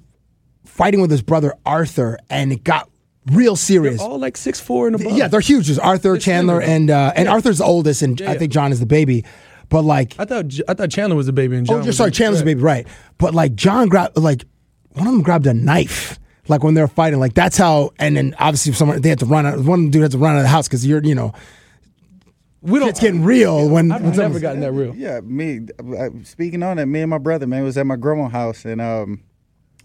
[0.66, 2.90] fighting with his brother Arthur, and it got
[3.32, 4.00] real serious.
[4.00, 5.16] All like six four and above.
[5.16, 5.66] Yeah, they're huge.
[5.66, 6.76] There's Arthur, Chandler, similar.
[6.76, 7.32] and uh, and Yeah.
[7.32, 8.38] Arthur's the oldest, and Yeah, I yeah.
[8.38, 9.24] think Jon is the baby.
[9.68, 11.76] But like, I thought J- I thought Chandler was the baby and Jon.
[11.76, 12.86] oh, you're was sorry, Chandler's the baby, right?
[13.18, 14.44] But like, Jon grabbed like
[14.92, 16.18] one of them grabbed a knife.
[16.48, 17.90] Like when they were fighting, like that's how.
[17.98, 19.58] And then obviously, someone they had to run out.
[19.60, 21.34] One dude had to run out of the house because you're, you know,
[22.62, 22.88] We don't.
[22.88, 23.92] it's getting real when.
[23.92, 24.94] I've when never someone's- gotten that real.
[24.96, 25.60] Yeah, me.
[25.78, 28.80] uh, Speaking on it, me and my brother, man, was at my grandma's house, and
[28.80, 29.20] um,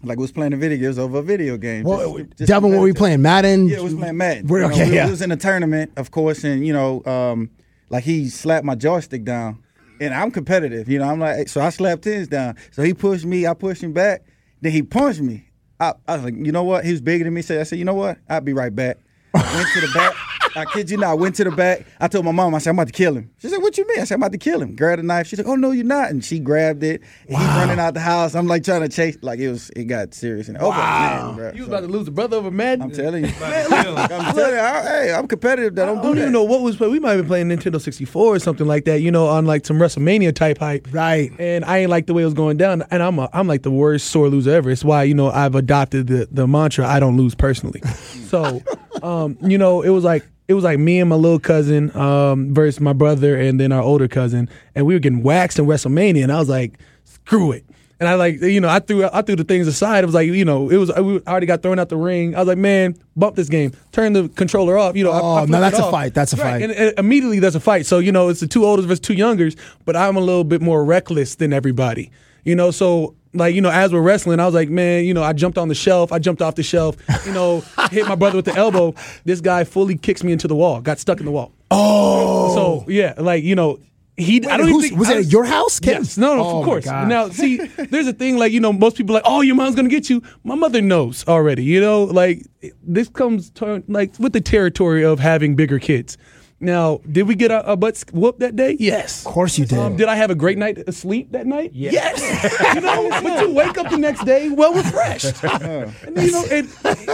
[0.06, 1.84] like we was playing the video games over a video game.
[1.84, 3.22] Well, Just- just Devin, what were we playing?
[3.22, 3.68] Madden.
[3.68, 4.46] Yeah, it was playing Madden.
[4.46, 5.04] We're- You know, okay, we, yeah.
[5.06, 7.50] we was in a tournament, of course, and you know, um,
[7.90, 9.62] like he slapped my joystick down,
[10.00, 10.88] and I'm competitive.
[10.88, 12.56] You know, I'm like, so I slapped his down.
[12.70, 14.22] So he pushed me, I pushed him back.
[14.60, 15.48] Then he punched me.
[15.80, 16.84] I, I was like, you know what?
[16.84, 17.42] He was bigger than me.
[17.42, 18.18] So I said, you know what?
[18.28, 18.96] I'll be right back.
[19.34, 20.14] I went to the back.
[20.56, 21.10] I kid you not.
[21.10, 21.86] I went to the back.
[22.00, 23.30] I told my mom, I said, I'm about to kill him.
[23.38, 24.00] She said, What you mean?
[24.00, 24.76] I said, I'm about to kill him.
[24.76, 25.26] Grabbed a knife.
[25.26, 26.10] She said, Oh no, you're not.
[26.10, 27.02] And she grabbed it.
[27.28, 28.34] And he's running out the house.
[28.34, 29.16] I'm like trying to chase.
[29.20, 29.70] Like it was.
[29.70, 30.48] It got serious.
[30.48, 31.52] And oh my man, bro.
[31.52, 32.82] You was about to lose a brother over Madden.
[32.82, 33.32] I'm telling you.
[33.42, 34.60] I'm telling you.
[34.60, 35.74] I, hey, I'm competitive.
[35.74, 36.30] That I don't don't do even that.
[36.30, 36.78] know what was.
[36.78, 39.00] We might have been playing Nintendo 64 or something like that.
[39.00, 40.88] You know, on like some WrestleMania type hype.
[40.92, 41.32] Right.
[41.38, 42.84] And I ain't like the way it was going down.
[42.90, 44.70] And I'm a, I'm like the worst sore loser ever.
[44.70, 47.82] It's why you know I've adopted the the mantra I don't lose personally.
[48.34, 48.62] so,
[49.02, 50.26] um, you know, it was like.
[50.46, 53.80] It was like me and my little cousin um, versus my brother and then our
[53.80, 57.64] older cousin, and we were getting waxed in WrestleMania, and I was like, "Screw it!"
[57.98, 60.04] And I like, you know, I threw I threw the things aside.
[60.04, 62.34] It was like, you know, it was I already got thrown out the ring.
[62.36, 64.96] I was like, man, bump this game, turn the controller off.
[64.96, 66.12] You know, Oh, I, no, that's a fight.
[66.12, 66.62] That's a Right, fight.
[66.64, 67.86] And, and immediately there's a fight.
[67.86, 70.60] So you know, it's the two oldest versus two youngers, but I'm a little bit
[70.60, 72.10] more reckless than everybody.
[72.44, 75.22] You know, so like you know, as we're wrestling, I was like, man, you know,
[75.22, 78.36] I jumped on the shelf, I jumped off the shelf, you know, hit my brother
[78.36, 78.94] with the elbow.
[79.24, 81.52] This guy fully kicks me into the wall, got stuck in the wall.
[81.70, 82.54] Oh.
[82.54, 83.78] So yeah, like you know,
[84.16, 84.46] he.
[84.46, 86.02] I don't even think was I it at your house, Ken?
[86.02, 86.86] Yes, no, no, Oh, of course.
[86.86, 87.56] Now, see,
[87.90, 90.08] there's a thing like you know, most people are like, oh, your mom's gonna get
[90.08, 90.22] you.
[90.44, 91.64] My mother knows already.
[91.64, 92.46] You know, like
[92.82, 96.16] this comes to, like with the territory of having bigger kids.
[96.60, 98.76] Now, did we get a, our butts whooped that day?
[98.78, 99.26] Yes.
[99.26, 99.78] Of course you did.
[99.78, 101.72] Um, did I have a great night of sleep that night?
[101.74, 102.20] Yes.
[102.74, 105.42] you know, but you wake up the next day well refreshed.
[105.44, 106.68] and you know, and,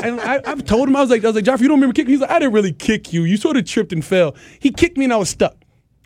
[0.04, 1.94] and I, I've told him I was like, I was like, Joff, you don't remember
[1.94, 2.10] kicking?
[2.10, 3.24] He's like, I didn't really kick you.
[3.24, 4.36] You sort of tripped and fell.
[4.60, 5.56] He kicked me and I was stuck.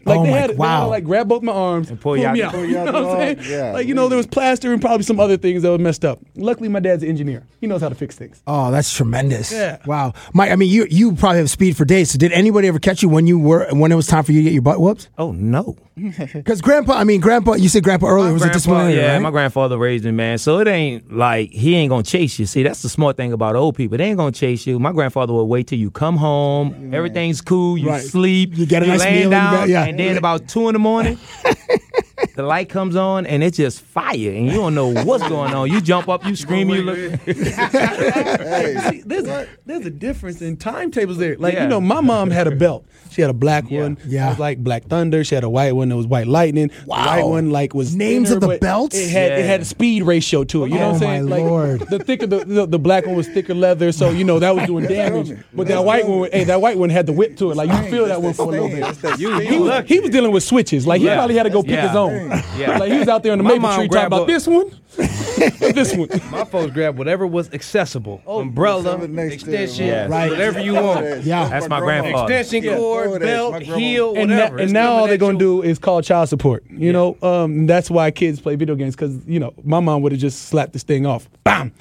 [0.07, 2.17] Like Oh they my- had, they had to like grab both my arms and pull
[2.17, 2.53] you out me the- out.
[2.53, 3.39] pull You know what I'm saying?
[3.51, 3.73] Yeah.
[3.73, 6.19] Like you know, there was plaster and probably some other things that were messed up.
[6.37, 7.45] Luckily, my dad's an engineer.
[7.61, 8.43] He knows how to fix things.
[8.47, 9.53] Oh, that's tremendous.
[9.53, 9.79] Yeah.
[9.87, 10.13] Wow.
[10.33, 12.11] Mike, I mean, you you probably have speed for days.
[12.11, 14.41] So did anybody ever catch you when you were when it was time for you
[14.41, 15.09] to get your butt whooped?
[15.19, 15.77] Oh no.
[16.35, 19.23] Because grandpa, I mean, grandpa, you said grandpa earlier was a Grandpa- disciplinarian, yeah, right?
[19.23, 20.39] my grandfather raised me, man.
[20.39, 22.47] So it ain't like he ain't gonna chase you.
[22.47, 23.97] See, that's the smart thing about old people.
[23.97, 24.79] They ain't gonna chase you.
[24.81, 26.93] My grandfather would wait till you come home.
[26.93, 27.79] Everything's cool.
[27.79, 28.03] You Right.
[28.03, 28.57] sleep.
[28.57, 29.85] You get a you nice laying meal in down, bed, yeah.
[30.01, 31.19] And then about two in the morning,
[32.35, 35.71] the light comes on and it's just fire, and you don't know what's going on.
[35.71, 37.21] You jump up, you scream, you look.
[37.27, 41.37] See, there's a, there's a difference in timetables there.
[41.37, 41.63] Like Yeah.
[41.65, 42.85] you know, my mom had a belt.
[43.11, 43.97] She had a black one.
[44.07, 44.27] Yeah.
[44.27, 45.23] It was like Black Thunder.
[45.23, 46.67] She had a white one that was White Lightning.
[46.69, 47.07] The Wow.
[47.07, 48.97] white one like was Names thinner, of the but belts?
[48.99, 49.45] It had it Yeah.
[49.47, 50.71] had a speed ratio to it.
[50.71, 51.25] You know Oh, what I'm saying?
[51.27, 51.81] my like Lord.
[51.91, 54.67] the thicker the, the the black one was thicker leather, so you know that was
[54.67, 55.33] doing damage.
[55.53, 57.57] But that white one, hey, that white one had the whip to it.
[57.57, 58.85] Like you feel that one for a little bit.
[59.19, 59.27] He
[59.59, 60.85] was, he was dealing with switches.
[60.87, 61.15] Like he Yeah.
[61.17, 61.87] probably had to go pick Yeah.
[61.89, 62.24] his own.
[62.57, 62.79] Yeah.
[62.79, 64.71] Like he was out there in the My maple tree talking about this one,
[65.75, 66.09] this one.
[66.31, 68.23] My folks grabbed whatever was accessible.
[68.27, 70.07] Umbrella, extension, Yeah.
[70.07, 70.31] Right.
[70.31, 71.23] whatever you want.
[71.25, 71.49] Yeah.
[71.49, 72.33] That's my grandfather.
[72.33, 74.57] Extension cord, belt, heel, and, whatever.
[74.57, 76.65] na- and now all they're gonna do is call child support.
[76.71, 80.13] You know, um, that's why kids play video games because you know my mom would
[80.13, 81.29] have just slapped this thing off.
[81.45, 81.73] Bam.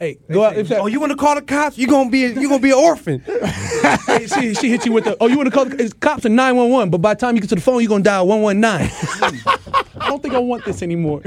[0.00, 0.54] Hey, go out.
[0.66, 1.76] Say, Oh, you want to call the cops?
[1.76, 3.22] You gonna be you gonna be an orphan.
[4.06, 5.16] Hey, she, she hit you with the.
[5.20, 7.20] Oh, you want to call the it's cops at nine one one, but by the
[7.20, 8.88] time you get to the phone, you're gonna dial one one nine.
[9.02, 11.22] I don't think I want this anymore.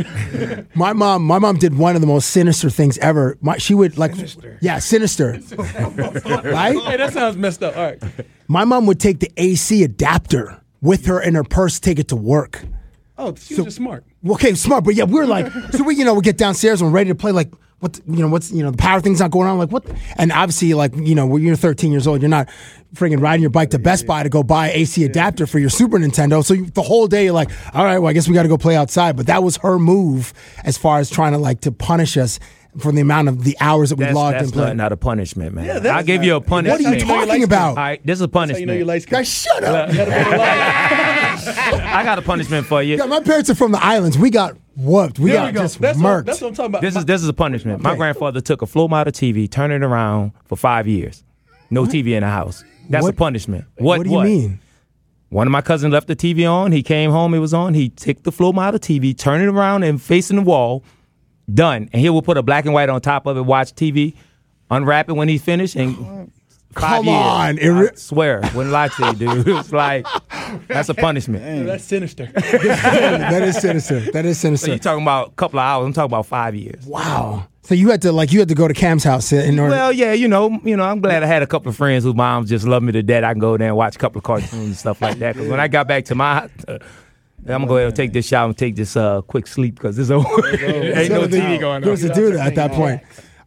[0.75, 3.39] My mom, my mom did one of the most sinister things ever.
[3.41, 4.13] My, she would like,
[4.61, 6.77] yeah, sinister, right?
[6.77, 7.75] hey, that sounds messed up.
[7.75, 8.03] All right.
[8.47, 12.15] My mom would take the AC adapter with her in her purse, take it to
[12.15, 12.63] work.
[13.17, 14.03] Oh, she was just smart.
[14.29, 16.97] Okay, smart, but yeah, we're like, so we, you know, we get downstairs and we're
[16.97, 17.31] ready to play.
[17.31, 17.51] Like,
[17.83, 19.57] what, you know, what's, you know, the power thing's not going on.
[19.57, 19.85] Like, what?
[20.17, 22.49] And obviously, like, you know, when you're 13 years old, you're not
[22.95, 25.97] friggin' riding your bike to Best Buy to go buy AC adapter for your Super
[25.99, 26.43] Nintendo.
[26.43, 28.49] So you, the whole day, you're like, all right, well, I guess we got to
[28.49, 29.17] go play outside.
[29.17, 32.39] But that was her move as far as trying to like to punish us
[32.79, 34.67] for the amount of the hours that we That's, logged that's and played.
[34.69, 35.65] not, not a punishment, man.
[35.65, 36.81] Yeah, that's I give you a punishment.
[36.83, 37.69] What are you talking about?
[37.69, 38.67] All right, this is a That's how you punishment.
[38.67, 39.05] know your lights.
[39.05, 39.89] Guys, shut up.
[41.45, 42.97] I got a punishment for you.
[42.97, 44.17] Yeah, my parents are from the islands.
[44.17, 45.19] We got whooped.
[45.19, 45.61] We There got we go.
[45.61, 46.81] just That's what, that's what I'm talking about.
[46.81, 47.81] This is this is a punishment.
[47.81, 51.23] My grandfather took a flow model TV, turned it around for five years.
[51.69, 52.63] No TV in the house.
[52.89, 53.65] That's What- a punishment.
[53.77, 54.59] What, what do you mean?
[55.29, 56.71] One of my cousins left the TV on.
[56.71, 57.33] He came home.
[57.33, 57.73] It was on.
[57.73, 60.83] He took the flow model TV, turned it around and facing the wall.
[61.51, 61.89] Done.
[61.91, 63.41] And he will put a black and white on top of it.
[63.41, 64.13] Watch TV.
[64.69, 65.75] Unwrap it when he's finished.
[65.75, 66.31] And
[66.73, 67.17] five Come years.
[67.17, 68.41] on, I re- swear.
[68.55, 69.47] Wouldn't lie to you, dude.
[69.59, 70.05] It's like
[70.67, 71.43] that's a punishment.
[71.43, 72.25] Yeah, that's sinister.
[72.33, 73.99] that is sinister.
[74.11, 74.69] That is So sinister.
[74.69, 75.85] you're talking about a couple of hours.
[75.85, 76.85] I'm talking about five years.
[76.85, 77.47] wow.
[77.65, 79.71] So you had to like you had to go to Cam's house in order.
[79.71, 82.13] Well, yeah, you know, you know, I'm glad I had a couple of friends whose
[82.13, 83.23] moms just love me to death.
[83.23, 85.35] I can go there and watch a couple of cartoons and stuff like that.
[85.35, 86.79] Because when I got back to my, uh, I'm
[87.45, 90.09] gonna go ahead and take this shower and take this uh, quick sleep because it's
[90.09, 90.27] over.
[90.57, 91.91] Ain't no TV going There on.
[91.91, 93.01] was to do that at that point.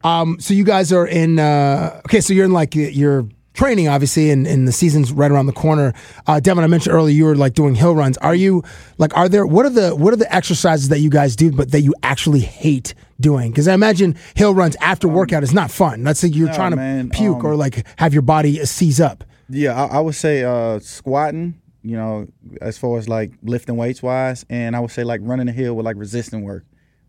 [0.07, 1.39] Um, so you guys are in.
[1.39, 5.47] Uh, okay, so you're in like you're training, obviously, and, and the season's right around
[5.47, 5.95] the corner.
[6.27, 8.17] Uh, Delvin, I mentioned earlier you were like doing hill runs.
[8.19, 8.63] Are you
[8.99, 9.17] like?
[9.17, 11.81] Are there what are the what are the exercises that you guys do, but that
[11.81, 13.51] you actually hate doing?
[13.51, 16.05] Because I imagine hill runs after workout is not fun.
[16.05, 19.01] Let's say you're No, trying to man, puke um, or like have your body seize
[19.01, 19.25] up.
[19.49, 21.61] Yeah, I, I would say uh, squatting.
[21.83, 22.27] You know,
[22.61, 25.75] as far as like lifting weights wise, and I would say like running the hill
[25.75, 26.65] with like resistant work.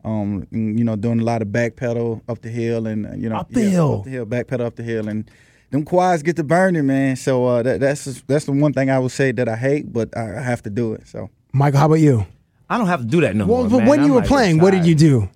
[0.08, 3.30] Um, and, you know, doing a lot of backpedal up the hill, and uh, you
[3.30, 4.00] know, Up the hill.
[4.00, 5.30] up the hill, back pedal up the hill, and
[5.72, 7.16] them quads get to burning, man.
[7.18, 10.16] So uh, that, that's that's the one thing I would say that I hate, but
[10.16, 11.08] I have to do it.
[11.08, 12.26] So Michael, how about you?
[12.70, 13.70] I don't have to do that no Well, more.
[13.70, 13.88] but man.
[13.88, 15.30] when I'm you were like playing, what did you do?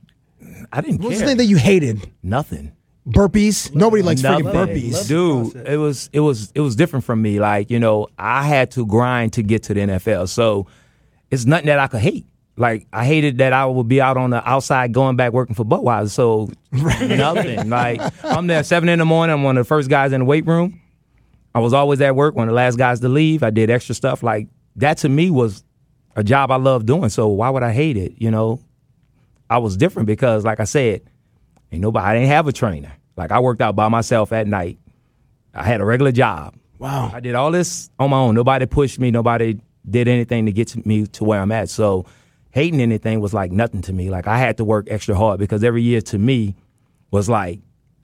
[0.72, 1.20] I didn't What's care.
[1.20, 2.10] the thing that you hated?
[2.24, 2.72] Nothing.
[3.08, 3.74] Burpees.
[3.74, 5.08] Nobody likes freaking burpees.
[5.08, 5.56] dude.
[5.68, 7.40] It was it was it was different from me.
[7.40, 10.68] Like you know, I had to grind to get to the NFL, so
[11.30, 12.26] it's nothing that I could hate.
[12.58, 15.66] Like I hated that I would be out on the outside going back working for
[15.66, 16.10] Budweiser.
[16.10, 17.70] So nothing.
[17.70, 19.34] Like I'm there seven in the morning.
[19.34, 20.82] I'm one of the first guys in the weight room.
[21.54, 23.44] I was always at work, one of the last guys to leave.
[23.44, 24.24] I did extra stuff.
[24.24, 25.64] Like that to me was
[26.16, 27.10] a job I loved doing.
[27.10, 28.14] So why would I hate it?
[28.18, 28.60] You know,
[29.50, 31.02] I was different because, like I said,
[31.72, 32.06] ain't nobody.
[32.06, 32.94] I didn't have a trainer.
[33.18, 34.80] Like I worked out by myself at night.
[35.54, 36.56] I had a regular job.
[36.80, 37.12] Wow.
[37.14, 38.34] I did all this on my own.
[38.34, 39.12] Nobody pushed me.
[39.12, 39.60] Nobody
[39.90, 41.70] did anything to get to me to where I'm at.
[41.70, 42.06] So
[42.52, 44.10] hating anything was like nothing to me.
[44.10, 46.56] Like I had to work extra hard because every year to me
[47.10, 47.60] was like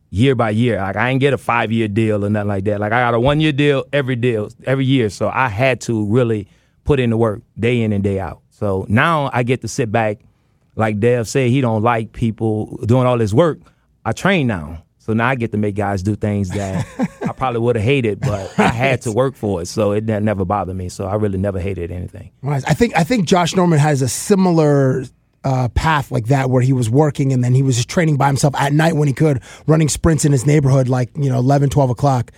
[0.09, 0.77] year by year.
[0.77, 2.79] Like I didn't get a five year deal or nothing like that.
[2.79, 5.09] Like I got a one year deal every deal every year.
[5.09, 6.47] So I had to really
[6.83, 8.41] put in the work day in and day out.
[8.49, 10.19] So now I get to sit back,
[10.75, 13.59] like Dev said, he don't like people doing all this work.
[14.05, 14.83] I train now.
[15.07, 16.85] So now I get to make guys do things that
[17.23, 19.67] I probably would have hated, but I had to work for it.
[19.67, 20.89] So it ne- never bothered me.
[20.89, 22.31] So I really never hated anything.
[22.41, 22.61] Right.
[22.67, 25.05] I think I think Josh Norman has a similar
[25.45, 28.27] uh, path like that where he was working and then he was just training by
[28.27, 31.69] himself at night when he could, running sprints in his neighborhood like you know 11,
[31.69, 32.31] 12 o'clock.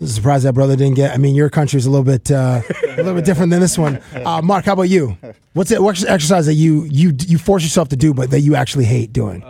[0.00, 1.14] I'm surprised that brother didn't get.
[1.14, 4.00] I mean, your country's a little bit uh, a little bit different than this one.
[4.12, 5.16] Uh, Mark, how about you?
[5.52, 5.80] What's it?
[5.80, 8.84] What's the exercise that you you you force yourself to do, but that you actually
[8.84, 9.44] hate doing?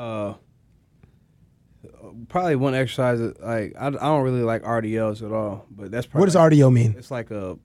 [2.36, 6.06] Probably one exercise that, like I, I don't really like RDLs at all, but that's
[6.06, 6.94] probably What does RDL mean?
[6.98, 7.58] It's like a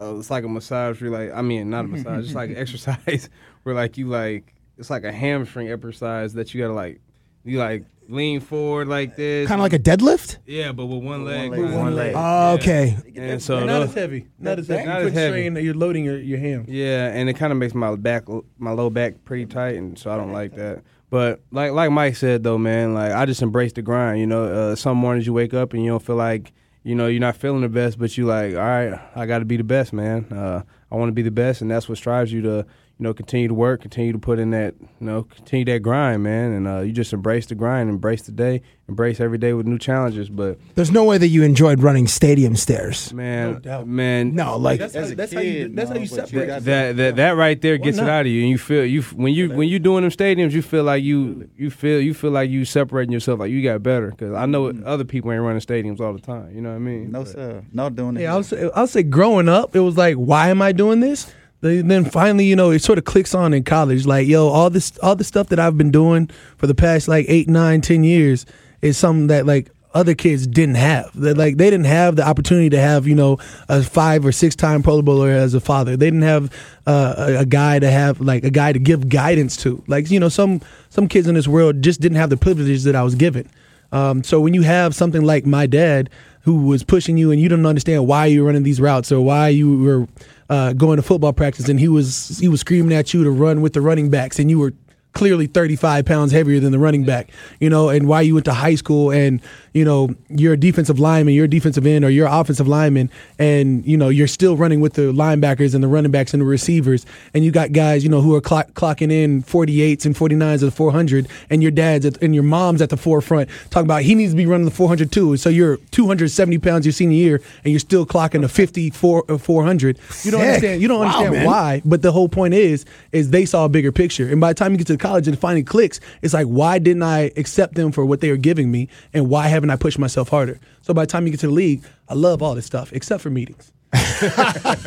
[0.00, 1.00] uh, it's like a massage.
[1.02, 2.24] Where like I mean, not a massage.
[2.24, 3.28] it's like an exercise
[3.64, 7.00] where like you like it's like a hamstring exercise that you gotta like
[7.44, 9.48] you like lean forward like this.
[9.48, 10.38] Kind of like a deadlift.
[10.46, 11.50] Yeah, but with one leg.
[11.50, 11.60] leg.
[11.74, 12.12] One leg.
[12.16, 12.96] Oh, okay.
[13.16, 14.26] And so And not those- as heavy.
[14.38, 14.84] Not as heavy.
[14.86, 15.32] Not you as put heavy.
[15.32, 16.64] strain that you're loading your, your ham.
[16.68, 18.24] Yeah, and it kind of makes my back,
[18.58, 20.82] my low back, pretty tight, and so I don't like that.
[21.14, 24.18] But like like Mike said though, man, like I just embrace the grind.
[24.18, 26.52] You know, uh, some mornings you wake up and you don't feel like
[26.82, 29.44] you know you're not feeling the best, but you like, all right, I got to
[29.44, 30.24] be the best, man.
[30.32, 32.66] Uh, I want to be the best, and that's what strives you to
[33.04, 36.52] know continue to work, continue to put in that you know continue that grind, man.
[36.52, 39.78] And uh, you just embrace the grind, embrace the day, embrace every day with new
[39.78, 40.28] challenges.
[40.28, 43.12] But There's no way that you enjoyed running stadium stairs.
[43.12, 45.68] man, man, No, like That's, how, that's how you.
[45.68, 46.64] That's how you separate.
[46.64, 49.32] that that that right there gets it out of you, and you feel you when
[49.32, 52.50] you when you doing them stadiums, you feel like you you feel you feel like
[52.50, 54.10] you separating yourself, like you got better.
[54.10, 56.54] Because I know other people ain't running stadiums all the time.
[56.54, 57.10] You know what I mean?
[57.10, 58.22] No sir, not doing it.
[58.22, 61.32] Yeah, I'll say, I'll say growing up, it was like, why am I doing this?
[61.64, 64.04] Then finally, you know, it sort of clicks on in college.
[64.04, 67.24] Like, yo, all this, all the stuff that I've been doing for the past like
[67.28, 68.44] eight, nine, ten years
[68.82, 71.10] is something that like other kids didn't have.
[71.18, 73.38] That like they didn't have the opportunity to have, you know,
[73.68, 75.96] a five or six time Pro Bowler as a father.
[75.96, 76.52] They didn't have
[76.86, 79.82] uh, a, a guy to have like a guy to give guidance to.
[79.86, 80.60] Like, you know, some
[80.90, 83.48] some kids in this world just didn't have the privileges that I was given.
[83.90, 86.10] Um, so when you have something like my dad
[86.42, 89.20] who was pushing you and you don't understand why you were running these routes or
[89.20, 90.08] why you were
[90.50, 93.60] uh, going to football practice and he was he was screaming at you to run
[93.60, 94.72] with the running backs and you were
[95.14, 98.52] clearly 35 pounds heavier than the running back, you know, and why you went to
[98.52, 99.40] high school and,
[99.72, 103.10] you know, you're a defensive lineman, you're a defensive end or you're an offensive lineman
[103.38, 106.44] and, you know, you're still running with the linebackers and the running backs and the
[106.46, 107.06] receivers.
[107.32, 110.60] And you got guys, you know, who are clock, clocking in 48s and 49s of
[110.60, 114.14] the 400 and your dad's at, and your mom's at the forefront talking about he
[114.14, 115.36] needs to be running the 400 too.
[115.36, 119.98] So you're 270 pounds your senior year and you're still clocking a 54 uh, 400.
[120.24, 120.82] You don't understand.
[120.82, 121.46] You don't Wow, understand man.
[121.46, 124.28] why, but the whole point is, is they saw a bigger picture.
[124.28, 127.02] And by the time you get to college and finding clicks, it's like, why didn't
[127.02, 130.28] I accept them for what they were giving me, and why haven't I pushed myself
[130.28, 130.58] harder?
[130.82, 133.22] So by the time you get to the league, I love all this stuff except
[133.22, 133.70] for meetings.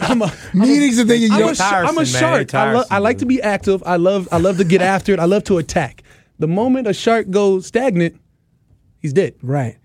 [0.01, 1.51] I'm a, Meetings and things you I'm don't.
[1.51, 2.47] a, sh- I'm a Tiresome, man.
[2.47, 2.53] shark.
[2.55, 3.81] I, lo- I like to be active.
[3.85, 5.19] I love I love to get after it.
[5.19, 6.03] I love to attack.
[6.39, 8.19] The moment a shark goes stagnant,
[8.99, 9.35] he's dead.
[9.41, 9.77] Right.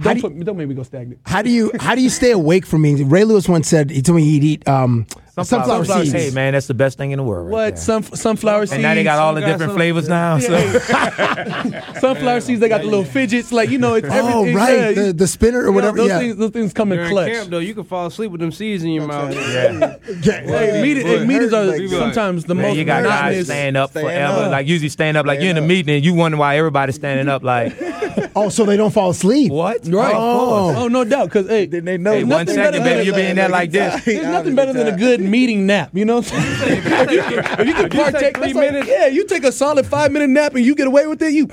[0.00, 1.20] Don't, do you- put, don't make me go stagnant.
[1.24, 3.08] How do you how do you stay awake from eating?
[3.08, 5.06] Ray Lewis once said he told me he'd eat um,
[5.42, 6.12] sunflower, seeds.
[6.12, 7.46] Hey man, that's the best thing in the world.
[7.46, 7.76] Right What there.
[7.76, 8.74] sun, sunflower seeds?
[8.74, 10.38] And now they got all the different some- flavors now.
[10.38, 10.56] So
[12.00, 12.60] sunflower seeds.
[12.60, 13.52] They got the little fidgets.
[13.52, 14.12] Like you know, it's Oh
[14.42, 14.54] everything.
[14.56, 15.96] right, yeah, the, the spinner or you know, whatever.
[15.96, 16.18] those yeah.
[16.18, 17.32] things, those things come in During clutch.
[17.32, 19.34] camp though, you can fall asleep with them seeds in your mouth.
[19.34, 19.96] yeah.
[20.06, 20.82] Hey,
[21.26, 23.46] meetings are uh, sometimes the Man, most you got guys monotonous.
[23.46, 24.48] stand up forever.
[24.50, 25.26] Like usually stand up.
[25.26, 27.42] Like you're in a meeting and you wonder why everybody's standing up.
[27.42, 27.76] Like
[28.36, 29.52] Oh, so they don't fall asleep.
[29.52, 29.86] what?
[29.86, 30.12] Right.
[30.14, 30.74] Oh.
[30.76, 31.26] Oh, no doubt.
[31.26, 32.12] Because hey, Then they know.
[32.12, 34.04] Hey, one nothing better baby, than- you be in there like this.
[34.04, 35.90] There's nothing better than a good meeting nap.
[35.92, 36.82] You know, what I'm saying?
[36.84, 39.52] if you can, if you can partake, three that's like- minutes- yeah, you take a
[39.52, 41.32] solid five minute nap and you get away with it.
[41.32, 41.48] You,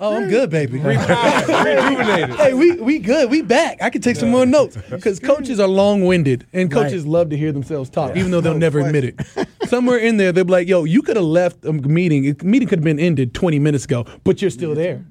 [0.00, 0.78] oh, I'm good, baby.
[0.78, 2.36] Rejuvenated.
[2.36, 3.30] hey, we we good.
[3.30, 3.82] We back.
[3.82, 7.36] I can take some more notes because coaches are long winded and coaches love to
[7.36, 9.20] hear themselves talk, even though they'll never admit it.
[9.68, 12.36] Somewhere in there, they'll be like, "Yo, you could have left a meeting.
[12.40, 15.04] A meeting could have been ended 20 minutes ago, but you're still there."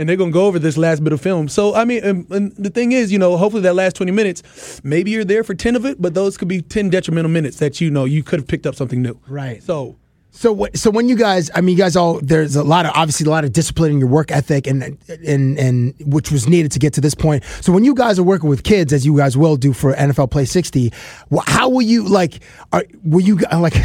[0.00, 1.46] And they're gonna go over this last bit of film.
[1.48, 4.80] So I mean, and, and the thing is, you know, hopefully that last 20 minutes,
[4.82, 7.80] maybe you're there for 10 of it, but those could be 10 detrimental minutes that
[7.82, 9.20] you know you could have picked up something new.
[9.28, 9.62] Right.
[9.62, 9.96] So
[10.32, 10.76] So what?
[10.76, 13.30] So when you guys, I mean, you guys all there's a lot of obviously a
[13.30, 14.96] lot of discipline in your work ethic, and
[15.26, 17.44] and and which was needed to get to this point.
[17.60, 20.30] So when you guys are working with kids, as you guys will do for NFL
[20.30, 20.92] Play 60,
[21.46, 22.42] how will you like?
[22.72, 23.74] Are, will you like?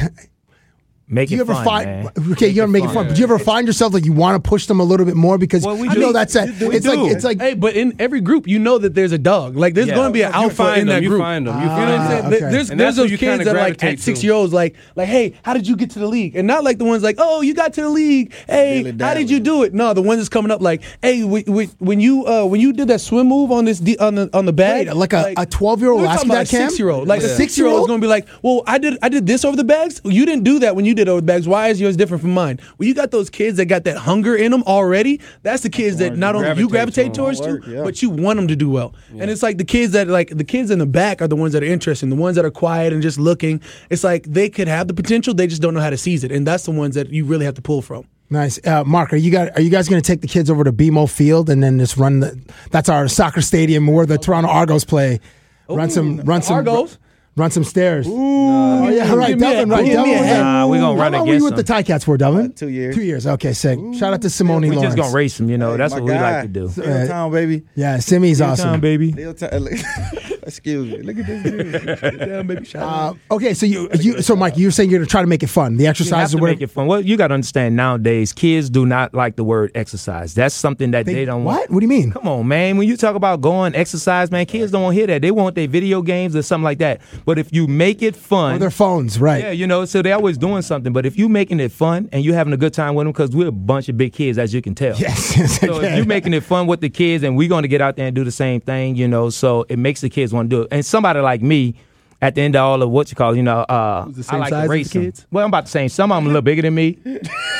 [1.07, 2.11] Make Do it you ever fun, find man.
[2.31, 2.47] okay?
[2.47, 4.49] You gotta make it fun, but do you ever find yourself like you want to
[4.49, 5.99] push them a little bit more because Well, we I do.
[5.99, 6.95] know that's a, We it's do.
[6.95, 9.55] like it's like hey, but in every group, you know that there's a dog.
[9.55, 9.93] Like there's Yeah.
[9.95, 11.21] going to be an You alpha find in them, that you group.
[11.21, 12.23] find them, you You know what I'm saying?
[12.23, 12.33] them.
[12.33, 12.39] Okay.
[12.51, 15.07] There's And there's that's those kids that like at gravitate six year olds, like like
[15.07, 16.35] hey, how did you get to the league?
[16.35, 18.33] And not like the ones like oh you got to the league.
[18.47, 19.75] Hey, Dilly how did you do it?
[19.75, 22.73] No, the ones that's coming up like hey, we, we, when you uh, when you
[22.73, 25.33] did that swim move on this D, on the on the bag, Wait, like a-
[25.37, 27.87] a 12-year-old asking talking about that, Six year old, like a six year old is
[27.87, 30.01] going to be like, well, I did I did this over the bags.
[30.03, 31.47] You didn't do that when you did over the bags.
[31.47, 32.59] Why is yours different from mine?
[32.77, 35.21] Well, you got those kids that got that hunger in them already.
[35.43, 37.21] That's the kids that not only you gravitate gravitate to.
[37.21, 37.83] towards Work, yeah.
[37.83, 38.93] but you want them to do well.
[39.19, 41.53] And it's like the kids that like the kids in the back are the ones
[41.53, 42.09] that are interesting.
[42.09, 43.61] The ones that are quiet and just looking.
[43.89, 46.31] It's like they could have the potential, they just don't know how to seize it.
[46.31, 48.07] And that's the ones that you really have to pull from.
[48.29, 49.13] Nice, uh, Mark.
[49.13, 51.49] Are you guys are you guys going to take the kids over to BMO Field
[51.49, 52.39] and then just run the?
[52.71, 55.19] That's our soccer stadium where the Toronto Argos play.
[55.67, 56.99] Run some, run some, Argos?
[57.37, 58.07] Run some stairs.
[58.09, 59.69] oh yeah, right, give me a- Delvin.
[59.69, 60.13] Right, give me Delvin.
[60.13, 61.83] a was at- Nah, we gonna How run long were you against with the them.
[61.83, 62.45] Ticats for, Delvin?
[62.45, 62.95] Uh, two years.
[62.95, 63.27] Two years.
[63.27, 63.77] Okay, sick.
[63.99, 64.83] Shout out to Simoni We Lawrence.
[64.83, 65.75] just gonna race them, you know.
[65.75, 66.31] That's My what we guy.
[66.35, 66.69] like to do.
[66.69, 67.63] Steel town, baby.
[67.75, 68.69] Yeah, Simmy's Good awesome.
[68.69, 69.11] time, baby.
[69.11, 69.67] Steel town.
[70.45, 71.01] Excuse me.
[71.01, 72.19] Look at this dude.
[72.19, 72.83] Damn, baby, shout
[73.29, 75.47] Uh, okay, so you, you so Mike, you're saying you're gonna try to make it
[75.47, 76.55] fun, the You have exercise to or whatever.
[76.57, 76.87] make it fun.
[76.87, 80.33] Well, you got to understand nowadays, kids do not like the word exercise.
[80.35, 81.57] That's something that they, don't want.
[81.61, 81.71] What?
[81.71, 82.11] What do you mean?
[82.11, 82.77] Come on, man.
[82.77, 85.21] When you talk about going exercise, man, kids don't want to hear that.
[85.21, 87.01] They want their video games or something like that.
[87.25, 89.41] But if you make it fun, Or their phones, right?
[89.43, 90.93] yeah, you know, so they're always doing something.
[90.93, 93.31] But if you making it fun and you having a good time with them, because
[93.35, 94.95] we're a bunch of big kids, as you can tell.
[94.97, 95.35] Yes.
[95.37, 97.81] yes, So if you're making it fun with the kids, and we're going to get
[97.81, 100.49] out there and do the same thing, you know, so it makes the kids want
[100.49, 100.67] to do it.
[100.71, 101.75] And somebody like me,
[102.21, 104.39] at the end of all of what you call, you know, uh, the same I
[104.39, 105.05] like size to race the them.
[105.07, 105.27] kids?
[105.31, 105.89] Well, I'm about the same.
[105.89, 106.97] some of them a little bigger than me.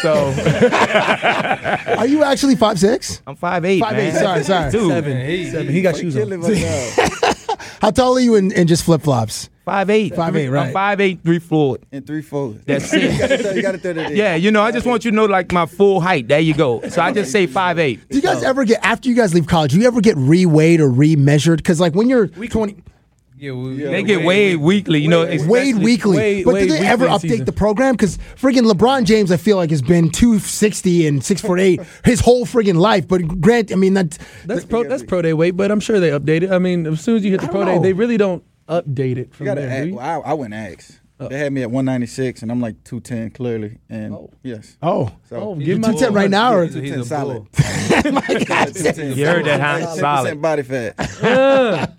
[0.01, 0.13] So
[1.97, 3.21] Are you actually five six?
[3.27, 3.79] I'm five eight.
[3.79, 4.13] Five eight.
[4.13, 4.71] Sorry, sorry.
[4.71, 5.51] Dude, Seven.
[5.51, 5.73] Seven.
[5.73, 6.31] He got shoes on.
[7.81, 9.49] How tall are you in, in just flip flops?
[9.65, 10.15] Five eight.
[10.15, 10.67] Five eight, right.
[10.67, 11.79] I'm five eight, three four.
[11.91, 12.61] And three fours.
[12.65, 13.17] That's you it.
[13.19, 14.17] gotta throw- you gotta throw that in.
[14.17, 16.27] Yeah, you know, I just want you to know like my full height.
[16.27, 16.87] There you go.
[16.89, 18.07] So I just say five eight.
[18.07, 18.47] Do you guys oh.
[18.49, 19.71] ever get after you guys leave college?
[19.71, 21.57] Do you ever get reweighed or remeasured?
[21.57, 22.77] Because like when you're we, twenty,
[23.37, 25.25] Yeah, we, They get weighed weekly, you know.
[25.47, 26.15] weighed weekly.
[26.15, 27.45] weighed- but do weighed they ever update season.
[27.45, 27.95] the program?
[27.95, 31.81] Because friggin' LeBron James, I feel like has been two sixty and six foot eight
[32.05, 33.07] his whole friggin' life.
[33.07, 34.83] But Grant, I mean that That's pro.
[34.83, 36.51] That's pro day weight, but I'm sure they update it.
[36.51, 39.17] I mean, as soon as you hit the pro don't day, they really don't update
[39.17, 39.83] it You from gotta there.
[39.85, 40.99] ask, well, I, I went ask.
[41.17, 43.77] They had me at 196, and I'm like 210 clearly.
[43.89, 44.75] And yes.
[44.83, 45.13] oh.
[45.29, 47.47] So Oh, give my 210 right now, or He's he's 210 solid.
[48.13, 48.75] my God.
[49.17, 49.95] You heard that, huh?
[49.95, 50.41] 10% Solid.
[50.41, 50.97] body fat.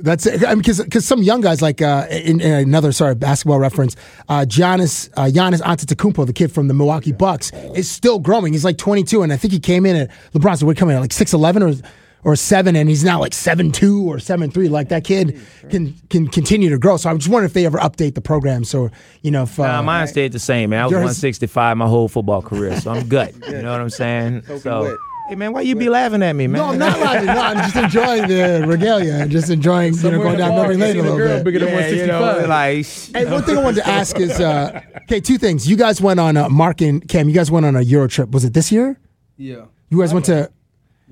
[0.00, 0.44] That's it.
[0.44, 3.94] I mean, because some young guys like uh, in, in another sorry basketball reference,
[4.28, 8.52] uh, Giannis uh, Giannis Antetokounmpo, the kid from the Milwaukee Bucks, is still growing.
[8.52, 10.58] He's like 22, and I think he came in at LeBron.
[10.58, 11.88] So we're coming at like 6'11 or
[12.24, 14.68] or seven, and he's now like seven two or seven three.
[14.68, 15.40] Like that kid
[15.70, 16.96] can can continue to grow.
[16.96, 18.64] So I'm just wondering if they ever update the program.
[18.64, 18.90] So
[19.22, 20.80] you know, if uh, Nah, mine stayed the same, man.
[20.82, 23.34] I was 165 my whole football career, so I'm good.
[23.50, 24.42] You know what I'm saying?
[24.42, 24.96] Soaking So, wet.
[25.28, 26.60] hey man, why you be laughing at me, man?
[26.60, 27.26] no, I'm not laughing.
[27.26, 30.80] No, I'm just enjoying the regalia and just enjoying you know going down memory you
[30.80, 31.44] lane seen a a little girl bit.
[31.44, 32.48] bigger than Yeah, you know, 165.
[32.48, 35.68] like Hey, one thing I wanted to ask is, uh, okay, two things.
[35.68, 37.28] You guys went on uh, Mark and Cam.
[37.28, 38.30] You guys went on a Euro trip.
[38.30, 38.98] Was it this year?
[39.36, 39.64] Yeah.
[39.88, 40.50] You guys went to.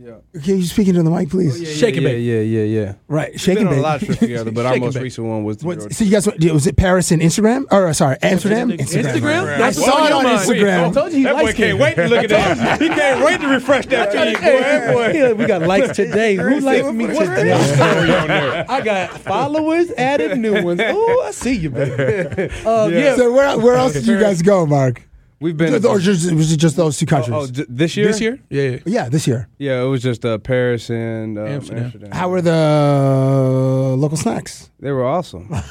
[0.01, 0.19] Yeah.
[0.37, 1.59] Okay, you speaking to the mic, please.
[1.77, 2.23] Shake it, yeah, baby.
[2.23, 2.95] yeah, yeah, yeah.
[3.09, 4.85] Right, We've shake been and on a lot of trips together, but our Shake and
[4.85, 5.03] most bake.
[5.03, 6.45] recent one was the What, so you guys went?
[6.53, 7.65] Was it Paris and Instagram?
[7.73, 8.71] Or uh, sorry, Amsterdam?
[8.71, 9.61] Instagram?
[9.61, 10.39] I saw it on on mind.
[10.39, 10.89] Instagram.
[10.89, 12.81] I told you he That boy likes can't wait to look at that.
[12.81, 14.93] He can't wait to refresh that feed, boy.
[14.93, 15.19] Boy.
[15.19, 16.37] Yeah, we got likes today.
[16.37, 17.49] Who liked me today?
[17.49, 18.67] the story on there?
[18.69, 20.81] I got followers, added new ones.
[20.81, 22.53] Oh, I see you, baby.
[22.65, 23.17] Uh, yeah.
[23.17, 25.03] So where where else did you guys go, Mark?
[25.41, 27.33] We've been Or just, was it just those two countries?
[27.37, 28.07] oh, j- this year.
[28.09, 28.41] This year?
[28.51, 28.79] Yeah, yeah.
[28.87, 29.49] yeah, this year.
[29.59, 31.85] Yeah, it was just uh, Paris and um, Amsterdam.
[31.85, 32.11] Amsterdam.
[32.11, 34.71] How were the uh, local snacks?
[34.81, 35.49] They were awesome.
[35.53, 35.63] I,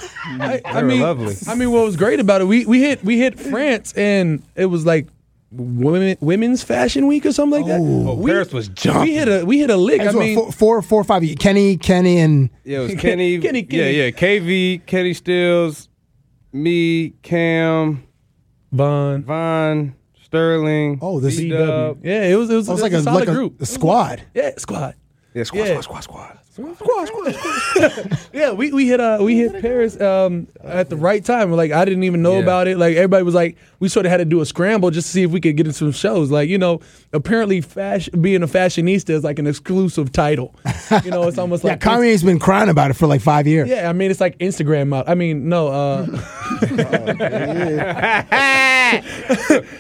[0.66, 1.36] I They were mean, lovely.
[1.48, 2.46] I mean, what was great about it?
[2.46, 5.08] We we hit we hit France, and it was like
[5.52, 7.80] women women's fashion week or something like that.
[7.82, 8.70] Oh, we, Paris was
[9.02, 10.00] We hit a we hit a lick.
[10.02, 11.24] I Guys, mean, four, four, four or five.
[11.24, 11.38] of.
[11.40, 13.98] Kenny, Kenny, and Yeah, it was Kenny, Kenny, Yeah, Kenny.
[13.98, 14.10] yeah.
[14.12, 15.90] KV, Kenny Stills,
[16.54, 18.07] me, Cam,
[18.78, 19.24] Von.
[19.24, 21.00] Von, Sterling.
[21.02, 21.38] oh, this.
[21.38, 22.00] B It Dub.
[22.04, 23.62] Yeah, it was it was, oh, was it like was a solid like a, group.
[23.62, 24.24] a squad.
[24.34, 24.96] Yeah, squad.
[25.34, 25.82] Yeah, squad, Yeah.
[25.82, 26.40] squad, squad, squad.
[26.58, 28.20] Squad, squad, squad.
[28.34, 31.52] yeah, we, we hit uh we hit Paris um at the right time.
[31.52, 32.40] Like I didn't even know Yeah.
[32.44, 32.78] about it.
[32.80, 35.22] Like everybody was like, we sort of had to do a scramble just to see
[35.24, 36.32] if we could get into some shows.
[36.32, 36.80] Like you know,
[37.14, 40.56] apparently fashion being a fashionista is like an exclusive title.
[41.06, 43.46] You know, it's almost like Yeah, like Kanye's been crying about it for like five
[43.46, 43.70] years.
[43.70, 43.88] yeah.
[43.90, 45.12] I mean, it's like Instagram model.
[45.12, 45.68] I mean, no.
[45.68, 46.08] uh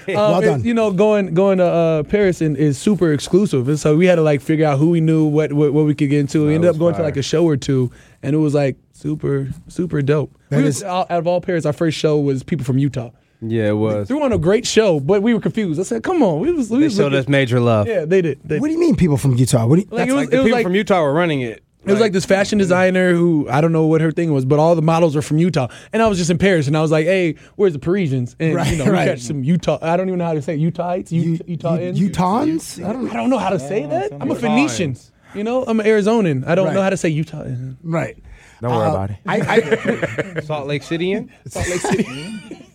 [0.07, 0.63] Well Um, done.
[0.63, 4.15] you know, going going to uh, Paris and is super exclusive, and so we had
[4.15, 6.47] to like figure out who we knew, what what, what we could get into.
[6.47, 7.91] We ended up going to like a show or two,
[8.21, 10.37] and it was like super super dope.
[10.49, 12.77] That we was, is- out out of all Paris, our first show was people from
[12.77, 13.11] Utah.
[13.39, 14.07] Yeah, it was.
[14.07, 15.79] Threw on a great show, but we were confused.
[15.79, 17.87] I said, "Come on, we was we They was showed looking- us major love.
[17.87, 18.39] Yeah, they did.
[18.43, 19.67] They, What do you mean, people from Utah?
[19.67, 21.13] What do you, like it was, Like the it was people like from Utah were
[21.13, 21.63] running it.
[21.85, 24.59] It was like this fashion designer who I don't know what her thing was, but
[24.59, 25.69] all the models are from Utah.
[25.93, 28.55] And I was just in Paris, and I was like, "Hey, where's the Parisians?" And
[28.55, 29.77] Right, you know, we catch some Utah.
[29.81, 30.73] I don't even know how to say it.
[30.73, 32.83] Utahites, you, Utah, you, Utahns?
[32.83, 34.11] I don't, I don't know how to say that.
[34.19, 34.39] I'm a Utahns.
[34.41, 34.97] Phoenician.
[35.37, 36.47] You know, I'm an Arizonan.
[36.47, 36.73] I don't Right.
[36.73, 37.45] know how to say Utah.
[37.83, 38.17] Right.
[38.61, 39.17] Don't worry Uh, about it.
[39.25, 41.29] I, I, Salt Lake City in.
[41.47, 42.65] Salt Lake City.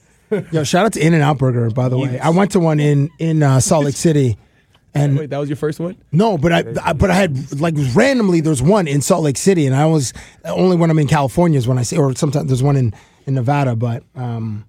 [0.52, 2.18] yo, shout out to In and Out Burger, by the way.
[2.20, 4.38] I went to one in in uh, Salt Lake City,
[4.94, 5.96] and Wait, that was your first one?
[6.12, 9.66] no, but I, I but I had like randomly there's one in Salt Lake City,
[9.66, 10.12] and I was
[10.44, 12.94] only when I'm in California is when I see, or sometimes there's one in
[13.26, 14.64] in Nevada, but um.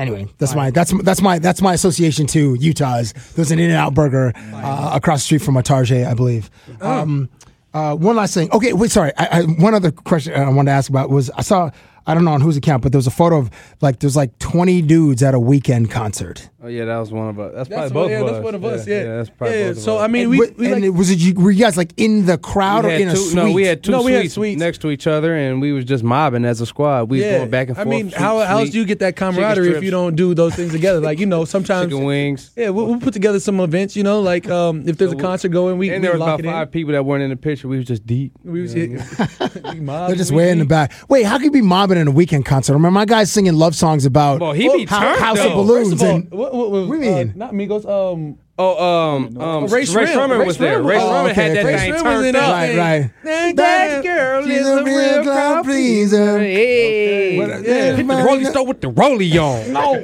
[0.00, 2.96] Anyway, that's my that's that's my that's my association to Utah.
[2.96, 6.14] Is there's an In and Out Burger uh, across the street from a Target, I
[6.14, 6.50] believe.
[6.80, 7.28] Um,
[7.74, 8.50] uh, one last thing.
[8.50, 9.12] Okay, wait, sorry.
[9.18, 11.70] I, I, one other question I wanted to ask about was I saw
[12.06, 13.50] I don't know on whose account, but there was a photo of
[13.82, 16.48] like there's like 20 dudes at a Weeknd concert.
[16.62, 17.54] Oh yeah, that was one of us.
[17.54, 18.32] That's, that's probably one, both yeah, of us.
[18.32, 18.86] That's one of us.
[18.86, 19.02] Yeah, yeah.
[19.02, 19.98] yeah that's probably yeah, both so, of us.
[19.98, 21.94] So I mean, and, we, we and like, was it you, were you guys like
[21.96, 23.34] in the crowd or in two, a suite?
[23.34, 25.86] No, we had two no, we had suites next to each other, and we was
[25.86, 27.08] just mobbing as a squad.
[27.08, 27.28] We yeah.
[27.28, 27.86] was going back and forth.
[27.86, 30.34] I mean, suite, how how else do you get that camaraderie if you don't do
[30.34, 31.00] those things together?
[31.00, 32.50] Like you know, sometimes chicken wings.
[32.56, 33.96] Yeah, we'll, we'll put together some events.
[33.96, 36.44] You know, like um, if there's so a concert going, we and there was about
[36.44, 37.68] five people that weren't in the picture.
[37.68, 38.32] We was just deep.
[38.44, 39.86] We was mobbing.
[39.86, 40.92] They're just way in the back.
[41.08, 42.74] Wait, how could you be mobbing in a Weeknd concert?
[42.74, 46.70] Remember my guys singing love songs about he be house of balloons and what, what,
[46.70, 47.30] what, what do you mean?
[47.30, 47.88] Uh, not Migos.
[47.88, 50.82] Um, Oh, um, um, Ray, Rae Sremmurd was there.
[50.82, 52.52] Rae Sremmurd had that thing turned up.
[52.52, 52.76] Right,
[53.24, 53.56] right.
[53.56, 56.38] That, girl is a real crowd pleaser.
[56.38, 59.72] Hey, hit the rolling Stone with the rolly on.
[59.72, 59.98] no,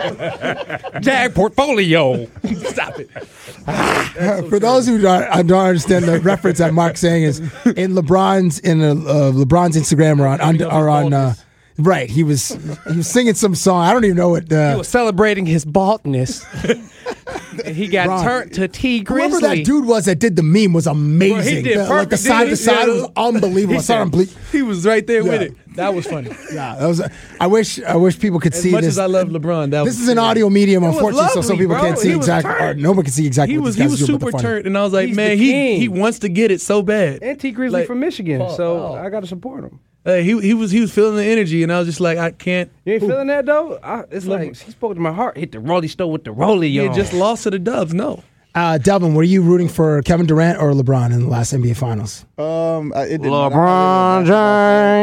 [1.02, 2.24] Jag portfolio.
[2.64, 3.10] Stop it.
[4.48, 8.80] For those who uh, don't, understand the reference that Mark's saying is in LeBron's in
[8.80, 8.94] uh,
[9.34, 11.34] LeBron's Instagram or on or on uh,
[11.78, 12.08] Right.
[12.08, 12.48] He was
[12.88, 13.82] he was singing some song.
[13.82, 14.50] I don't even know what.
[14.50, 16.44] Uh, he was celebrating his baldness.
[17.66, 19.28] he got turned to Tee Grizzley.
[19.28, 21.56] Whoever that dude was that did the meme was amazing.
[21.56, 23.74] He did the, like the side to side was unbelievable.
[23.74, 24.30] He, I saw him bleed.
[24.52, 25.30] he was right there yeah.
[25.30, 25.76] with it.
[25.76, 26.30] That was funny.
[26.52, 27.00] Yeah, that was.
[27.00, 27.08] Uh,
[27.40, 28.94] I wish I wish people could as see much this.
[28.94, 29.72] as I love LeBron.
[29.72, 31.82] That this is an audio medium, unfortunately, lovely, so some people bro.
[31.82, 32.80] can't see exactly.
[32.80, 33.54] Nobody can see exactly.
[33.54, 36.20] He was he was super turned, and I was like, He's man, he he wants
[36.20, 37.22] to get it so bad.
[37.22, 38.94] And Tee Grizzley like, from Michigan, so.
[38.94, 39.80] I got to support him.
[40.06, 42.70] He he was he was feeling the energy, and I was just like, I can't.
[42.84, 43.08] You ain't ooh.
[43.08, 43.78] feeling that though.
[43.82, 45.36] I, it's like, like spoke to my heart.
[45.36, 46.68] Hit the rolly Stone with the rolly.
[46.68, 47.92] Yeah, just lost to the Dubs.
[47.92, 48.22] No.
[48.56, 52.24] Uh, Delvin, were you rooting for Kevin Durant or LeBron in the last NBA Finals?
[52.38, 54.24] Um, LeBron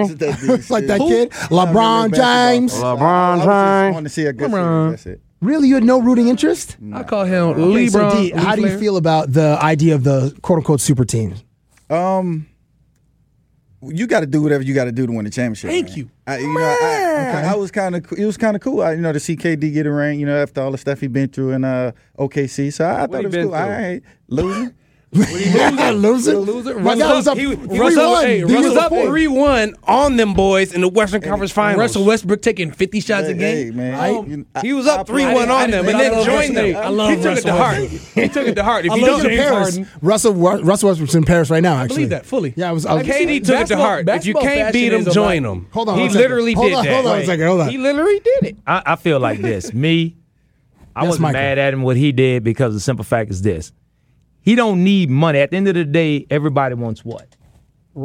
[0.09, 3.47] James, It's like that kid, LeBron James, LeBron James.
[3.47, 5.21] I, I to see a good that's it.
[5.39, 6.77] Really, you had no rooting interest?
[6.79, 6.97] No.
[6.97, 7.91] I call him okay, LeBron.
[7.91, 11.35] So D, how do you feel about the idea of the quote unquote super team?
[11.91, 12.47] Um,
[13.89, 15.69] you got to do whatever you got to do to win the championship.
[15.69, 15.97] Thank man.
[15.97, 16.09] you.
[16.27, 17.47] I, you know, I, okay.
[17.47, 18.81] I was kind of it was kind of cool.
[18.81, 20.19] I, you know, to see KD get a ring.
[20.19, 23.07] You know, after all the stuff he been through in uh, OKC, so I, I
[23.07, 23.43] thought it was cool.
[23.43, 23.53] Through?
[23.53, 24.75] I ain't losing.
[25.13, 26.77] Loser, loser, loser.
[26.77, 27.37] Russ was up.
[27.37, 31.79] He, he was up three one on them boys in the Western and, Conference Finals.
[31.79, 33.65] Russell Westbrook taking fifty shots hey, a game.
[33.65, 36.75] Hey, man, I, I, he was up three one on them, and then joined them.
[36.75, 37.77] I love he took Russell it to heart.
[37.77, 38.85] he took it to heart.
[38.85, 41.75] If you don't, Paris, Russell Russell Westbrook's in Paris right now.
[41.75, 42.53] Actually, I believe that fully.
[42.55, 42.85] Yeah, I was.
[42.85, 44.09] I was KD took it to heart.
[44.09, 45.67] If you can't beat him, join him.
[45.71, 46.87] Hold on, he literally did that.
[46.87, 47.45] Hold on a second.
[47.45, 47.69] Hold on.
[47.69, 48.57] He literally did it.
[48.65, 49.73] I feel like this.
[49.73, 50.15] Me,
[50.95, 53.71] I was mad at him what he did because the simple fact is this.
[54.43, 55.39] He don't need money.
[55.39, 57.35] At the end of the day, everybody wants what?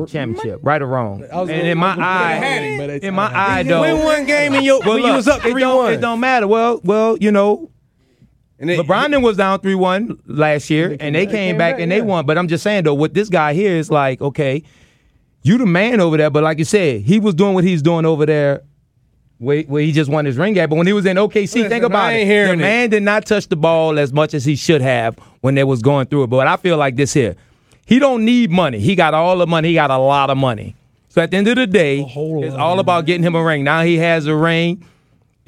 [0.07, 1.25] championship, right or wrong.
[1.25, 4.99] and in my eye, him, in my eye, though, win one game and your, well,
[4.99, 5.95] you was up three one.
[5.95, 6.47] It don't matter.
[6.47, 7.71] Well, well, you know,
[8.59, 11.27] and it, LeBron it, was down three one last year, and they came, and they
[11.27, 11.99] came, came back, back, and yeah.
[11.99, 12.27] they won.
[12.27, 14.63] But I'm just saying though, with this guy here is like, okay,
[15.43, 18.05] you the man over there, but like you said, he was doing what he's doing
[18.05, 18.63] over there
[19.39, 20.69] where, where he just won his ring at.
[20.69, 22.27] But when he was in OKC, Listen, think about it.
[22.27, 22.89] The man it.
[22.89, 26.07] did not touch the ball as much as he should have when they was going
[26.07, 26.27] through it.
[26.29, 27.37] But I feel like this here.
[27.87, 28.79] He don't need money.
[28.81, 29.69] He got all the money.
[29.69, 30.77] He got a lot of money.
[31.09, 33.65] So at the end of the day, it's all about getting him a ring.
[33.65, 34.85] Now he has a ring.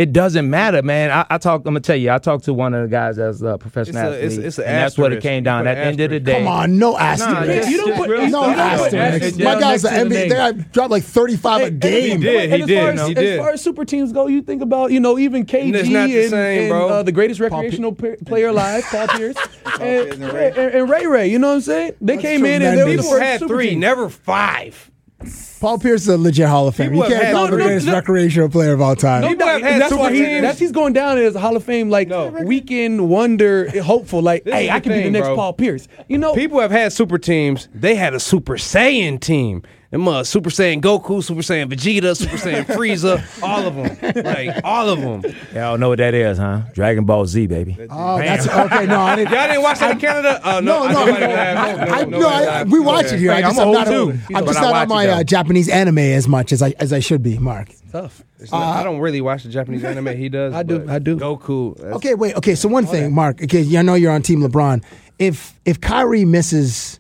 [0.01, 1.11] It doesn't matter, man.
[1.11, 1.59] I, I talk.
[1.59, 2.11] I'm gonna tell you.
[2.11, 4.65] I talked to one of the guys as a professional it's athlete, it's, it's an
[4.65, 5.67] and that's what it came down.
[5.67, 7.67] At the end of the day, come on, no asterisk.
[7.67, 8.57] Nah, you don't put no stuff.
[8.57, 9.39] asterisk.
[9.41, 10.57] My guys are NBA.
[10.57, 12.23] They dropped like 35 a game.
[12.23, 12.51] He did.
[12.51, 12.99] He did.
[12.99, 16.35] As, as far as super teams go, you think about you know even KG and,
[16.35, 19.37] and uh, the greatest recreational player alive, Paul Pierce,
[19.83, 21.29] and, and, Ray Ray.
[21.29, 21.97] You know what I'm saying?
[22.01, 24.90] They came in and they were had three, never five.
[25.61, 26.95] Paul Pierce is a legit Hall of Fame.
[26.95, 29.23] You can't call him the greatest no, recreational no, player of all time.
[29.23, 32.09] He, that's why he, that's he's going down as Hall of Fame, like
[32.45, 34.23] weekend wonder, hopeful.
[34.23, 35.37] Like, hey, I can thing, be the next bro.
[35.37, 35.89] Paul Pierce.
[36.09, 37.69] You know, people have had super teams.
[37.75, 39.63] They had a Super Saiyan team.
[39.91, 44.61] Them uh, Super Saiyan Goku, Super Saiyan Vegeta, Super Saiyan Frieza, all of them, like
[44.63, 45.35] all of them.
[45.53, 46.61] Y'all know what that is, huh?
[46.73, 47.77] Dragon Ball Z, baby.
[47.91, 48.27] Oh, Bam.
[48.27, 48.87] that's okay.
[48.87, 49.33] No, I didn't.
[49.33, 50.41] Y'all didn't watch that in Canada?
[50.45, 51.11] Oh, no, no, no.
[51.11, 53.33] I, no, I, we watch it here.
[53.33, 54.19] I just, I'm, I'm not, old too.
[54.33, 57.25] I'm just not on my uh, Japanese anime as much as I as I should
[57.25, 57.71] be, Mark.
[57.71, 58.23] It's tough.
[58.39, 60.17] It's uh, not, I don't really watch the Japanese anime.
[60.17, 60.55] He does.
[60.55, 60.89] I do.
[60.89, 61.17] I do.
[61.17, 61.81] Goku.
[61.95, 62.37] Okay, wait.
[62.37, 63.43] Okay, so one thing, Mark.
[63.43, 64.85] Okay, I know you're on Team LeBron.
[65.19, 67.00] If if Kyrie misses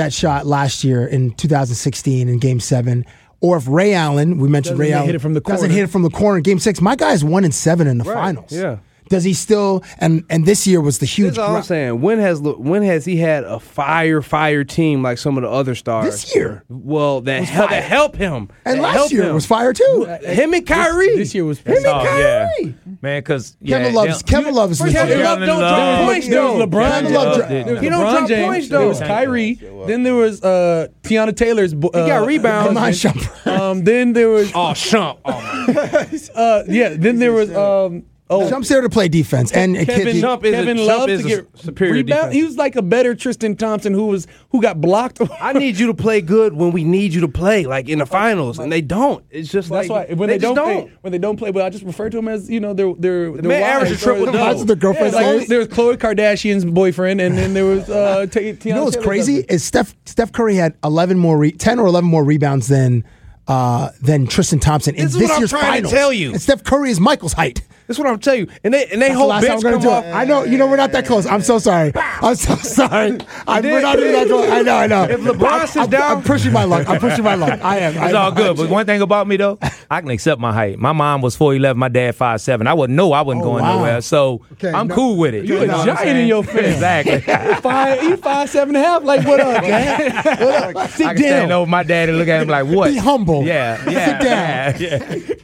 [0.00, 3.04] that shot last year in 2016 in Game Seven,
[3.40, 5.56] or if Ray Allen, we mentioned doesn't Ray Allen, hit it from the corner.
[5.56, 6.80] doesn't hit it from the corner in Game Six.
[6.80, 8.14] My guy's one and seven in the right.
[8.14, 8.50] finals.
[8.50, 8.78] Yeah.
[9.10, 9.82] Does he still?
[9.98, 11.34] And and this year was the huge.
[11.34, 12.00] That's all I'm saying.
[12.00, 15.74] When has when has he had a fire fire team like some of the other
[15.74, 16.04] stars?
[16.12, 16.62] This year.
[16.68, 18.50] Well, that hel- that help him.
[18.64, 19.34] And last year him.
[19.34, 20.04] was fire too.
[20.22, 21.08] Him and Kyrie.
[21.08, 22.48] This, this year was him and Kyrie.
[22.64, 22.72] Yeah.
[23.02, 24.78] Man, because yeah, Kevin loves Kevin you, loves.
[24.78, 26.58] Kevin Love don't drop points though.
[26.58, 26.90] There was LeBron.
[26.90, 27.36] Kevin Love.
[27.36, 28.46] Dro- he don't drop James.
[28.46, 28.78] points though.
[28.78, 29.54] There was Kyrie.
[29.86, 31.74] Then there was uh, Teyana Taylor's.
[31.74, 33.04] Uh, he got uh, rebounds.
[33.44, 34.52] Um, then there was.
[34.52, 35.18] Oh, Shump.
[35.24, 36.94] Oh, uh, yeah.
[36.96, 41.08] Then there was um, to play defense, and it Kevin, can't is Kevin Jump Love
[41.10, 42.08] is to a get superior rebound.
[42.20, 42.34] defense.
[42.34, 45.20] He was like a better Tristan Thompson who was who got blocked.
[45.40, 48.06] I need you to play good when we need you to play, like in the
[48.06, 49.24] finals, and they don't.
[49.30, 51.62] It's just That's like why when they, just don't, play, when they don't play, but
[51.64, 53.74] I just refer to them as you know they're they're, they're man wives.
[53.84, 54.38] averaged a triple Or- double.
[54.38, 57.88] That's what the girlfriend Yeah, like, there was Khloe Kardashian's boyfriend, and then there was
[57.90, 61.78] uh, T- You know what's crazy is Steph Steph Curry had 11 more re- 10
[61.80, 63.04] or 11 more rebounds than
[63.48, 65.92] uh, than Tristan Thompson in This is this what I'm year's trying to finals.
[65.92, 66.30] tell you.
[66.32, 67.62] And Steph Curry is Michael's height.
[67.90, 68.46] That's what I'm telling you.
[68.62, 70.04] And they and they That's the whole last bench come off.
[70.04, 70.44] I know.
[70.44, 71.26] You know we're not that close.
[71.26, 71.90] I'm so sorry.
[71.96, 73.18] I'm so sorry.
[73.48, 74.48] I'm, we're not even that close.
[74.48, 74.76] I know.
[74.76, 75.02] I know.
[75.02, 76.88] If LeBron I'm, sits I'm, down- I'm pushing my luck.
[76.88, 77.58] I'm pushing my luck.
[77.64, 77.90] I am.
[77.96, 78.16] It's am.
[78.16, 79.58] all good, but one thing about me though,
[79.90, 80.78] I can accept my height.
[80.78, 82.68] My mom was four eleven, my dad five seven.
[82.68, 83.78] I wouldn't know I wasn't Oh, going wow.
[83.78, 85.44] nowhere, so Okay, I'm no- cool with it.
[85.46, 86.74] You a know giant in your face.
[86.74, 87.20] Exactly.
[87.60, 89.02] five, you five seven and a half.
[89.02, 90.12] Like what up, man?
[90.14, 90.90] What up?
[90.90, 93.42] Sit I can stand over my dad and look at him like, "What?" Be humble.
[93.42, 95.28] Yeah, yeah, Sit down.
[95.28, 95.34] yeah.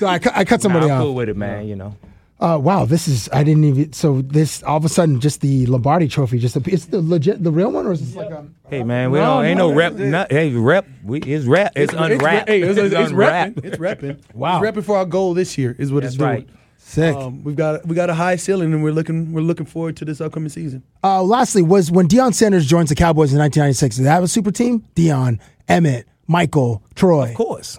[0.00, 0.06] Yeah.
[0.08, 1.02] So I, cut- I cut Nah, somebody I'm off.
[1.02, 1.66] cool with it, man.
[1.68, 1.96] You know.
[2.38, 3.92] Uh, wow, this is I didn't even.
[3.92, 7.44] So this all of a sudden, just the Lombardi Trophy, just a, it's the legit,
[7.44, 8.46] the real one, or is this like a?
[8.70, 9.92] Hey man, we No, don't ain't no, no rep.
[9.92, 10.10] that's.
[10.10, 10.86] Not, hey, rep.
[11.04, 11.72] We it's rap.
[11.76, 12.48] It's, unwrapped.
[12.48, 13.56] Hey, it's, it's, it's unwrapped.
[13.56, 13.64] repping.
[13.66, 14.20] It's repping.
[14.34, 14.62] Wow.
[14.62, 16.30] It's repping for our goal this year is what That's it's doing.
[16.30, 16.48] right.
[16.78, 17.14] Sick.
[17.14, 20.06] Um, we've got we got a high ceiling, and we're looking we're looking forward to
[20.06, 20.82] this upcoming season.
[21.04, 23.96] Uh, lastly, was when Deion Sanders joins the Cowboys in 1996.
[23.96, 24.82] Did that have a super team?
[24.96, 25.38] Deion,
[25.68, 27.28] Emmett, Michael, Troy.
[27.28, 27.78] Of course.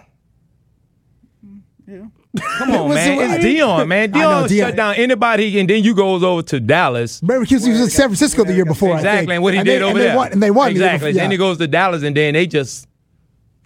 [2.57, 3.17] Come on, was man.
[3.17, 4.15] the- It's Deion, man.
[4.15, 7.19] I know, Deion shut down anybody, and then you goes over to Dallas.
[7.21, 8.93] Remember, he was, he was in San Francisco the year before.
[8.93, 9.31] I Exactly, think.
[9.35, 10.09] and what he and did they, over and there.
[10.11, 10.73] They won, and they won.
[10.73, 11.11] the year Exactly.
[11.13, 12.87] Then he goes to Dallas, and then they just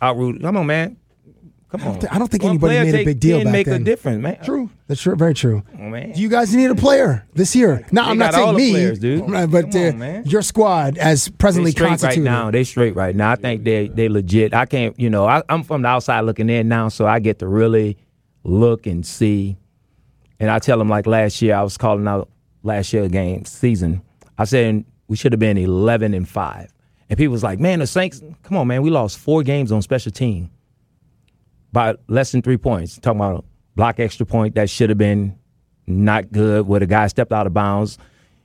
[0.01, 0.41] outroot.
[0.41, 0.97] Come on, man.
[1.69, 2.07] Come on.
[2.09, 3.81] I don't think One anybody player made a big deal 10 back make then.
[3.81, 4.37] a difference, man.
[4.45, 4.69] True.
[4.87, 5.15] That's true.
[5.15, 5.61] Very true.
[5.77, 6.13] Oh, man.
[6.13, 7.85] Do you guys need a player this year?
[7.91, 9.27] No, I'm not saying me, players, dude.
[9.51, 12.23] but Come uh, your squad as They presently straight right constituted.
[12.23, 12.49] now.
[12.51, 13.31] They straight right now.
[13.31, 14.53] I think they they legit.
[14.53, 14.97] I can't.
[14.99, 17.97] You know, I, I'm from the outside looking in now, so I get to really
[18.45, 19.57] look and see.
[20.39, 22.29] And I tell them like last year, I was calling out
[22.63, 24.01] last year game season.
[24.37, 26.73] I said we should have been 11 and five,
[27.09, 29.81] and people was like, "Man, the Saints, come on, man, we lost four games on
[29.81, 30.49] special team
[31.71, 32.97] by less than three points.
[32.97, 33.43] Talking about a
[33.75, 35.37] block extra point that should have been
[35.87, 37.97] not good, where the guy stepped out of bounds.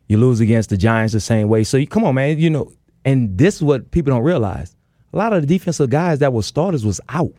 [0.09, 1.65] You lose against the Giants the same way.
[1.65, 2.39] So you come on, man.
[2.39, 2.73] You know,
[3.05, 4.77] and this is what people don't realize.
[5.13, 7.33] A lot of the defensive guys that were starters was out.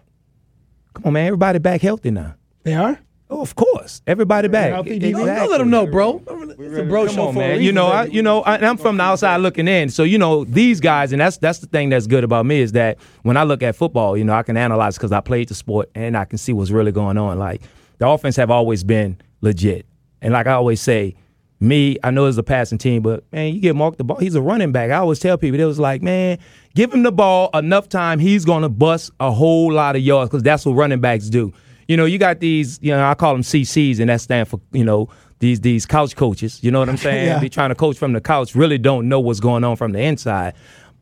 [0.94, 1.28] Come on, man.
[1.28, 2.36] Everybody back healthy now.
[2.64, 3.00] They are.
[3.32, 4.02] Oh, of course.
[4.06, 4.74] Everybody back.
[4.74, 6.22] healthy, Don't let them know, bro.
[6.60, 7.62] It's a bro Come show on, man.
[7.62, 9.90] You know, I, you know I, and I'm from the outside looking in.
[9.90, 12.74] So you know, these guys, and that's that's the thing that's good about me is
[12.74, 15.56] that when I look at football, you know, I can analyze because I played the
[15.56, 17.40] sport and I can see what's really going on.
[17.40, 17.62] Like
[18.00, 19.86] the offense have always been legit,
[20.22, 21.16] and like I always say,
[21.62, 24.18] me, I know it's a passing team, but man, you get Mark the ball.
[24.18, 24.92] He's a running back.
[24.92, 26.38] I always tell people they was like, man,
[26.76, 30.44] give him the ball enough time, he's gonna bust a whole lot of yards because
[30.44, 31.54] that's what running backs do.
[31.92, 34.62] You know, you got these, you know, I call them CCs, and that stand for,
[34.72, 36.64] you know, these these couch coaches.
[36.64, 37.28] You know what I'm saying?
[37.28, 37.40] Yeah.
[37.40, 40.00] They trying to coach from the couch, really don't know what's going on from the
[40.00, 40.54] inside.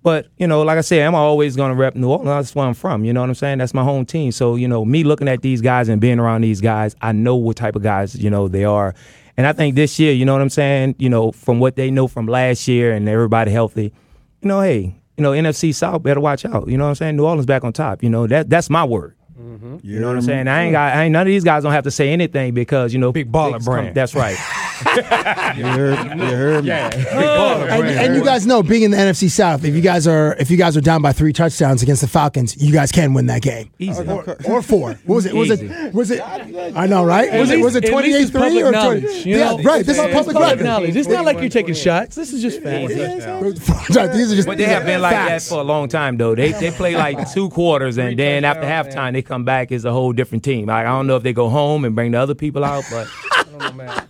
[0.01, 2.25] But you know, like I said, I'm always going to rep New Orleans.
[2.25, 3.05] That's where I'm from.
[3.05, 3.59] You know what I'm saying?
[3.59, 4.31] That's my home team.
[4.31, 7.35] So you know, me looking at these guys and being around these guys, I know
[7.35, 8.95] what type of guys you know they are.
[9.37, 10.95] And I think this year, you know what I'm saying?
[10.97, 13.93] You know, from what they know from last year and everybody healthy,
[14.41, 16.67] you know, hey, you know, NFC South better watch out.
[16.67, 17.15] You know what I'm saying?
[17.15, 18.01] New Orleans back on top.
[18.01, 19.15] You know, that that's my word.
[19.39, 19.77] Mm-hmm.
[19.83, 20.47] You know what I'm saying?
[20.47, 20.95] I ain't got.
[20.95, 23.31] I ain't none of these guys don't have to say anything because you know big
[23.31, 23.95] baller brand.
[23.95, 24.37] That's right.
[24.85, 26.71] You heard, you heard me.
[26.71, 27.65] Oh.
[27.69, 30.49] And, and you guys know, being in the NFC South, if you guys are if
[30.49, 33.41] you guys are down by three touchdowns against the Falcons, you guys can win that
[33.41, 33.69] game.
[33.79, 34.03] Easy.
[34.03, 34.93] Or, or four.
[35.05, 35.33] What was it?
[35.35, 35.93] Was it?
[35.93, 36.21] Was it?
[36.21, 37.31] I know, right?
[37.33, 37.55] Was it?
[37.55, 39.29] least- Was it at twenty least eight it's three or knowledge, twenty?
[39.31, 39.63] Yeah, know?
[39.63, 39.85] right.
[39.85, 40.63] This is public public record.
[40.63, 40.95] knowledge.
[40.95, 42.15] It's not like you're taking shots.
[42.15, 42.93] This is just facts.
[42.93, 44.47] These are just.
[44.47, 46.35] But they have been like that for a long time, though.
[46.35, 49.91] They they play like two quarters, and then after halftime, they come back as a
[49.91, 50.67] whole different team.
[50.67, 53.07] Like, I don't know if they go home and bring the other people out, but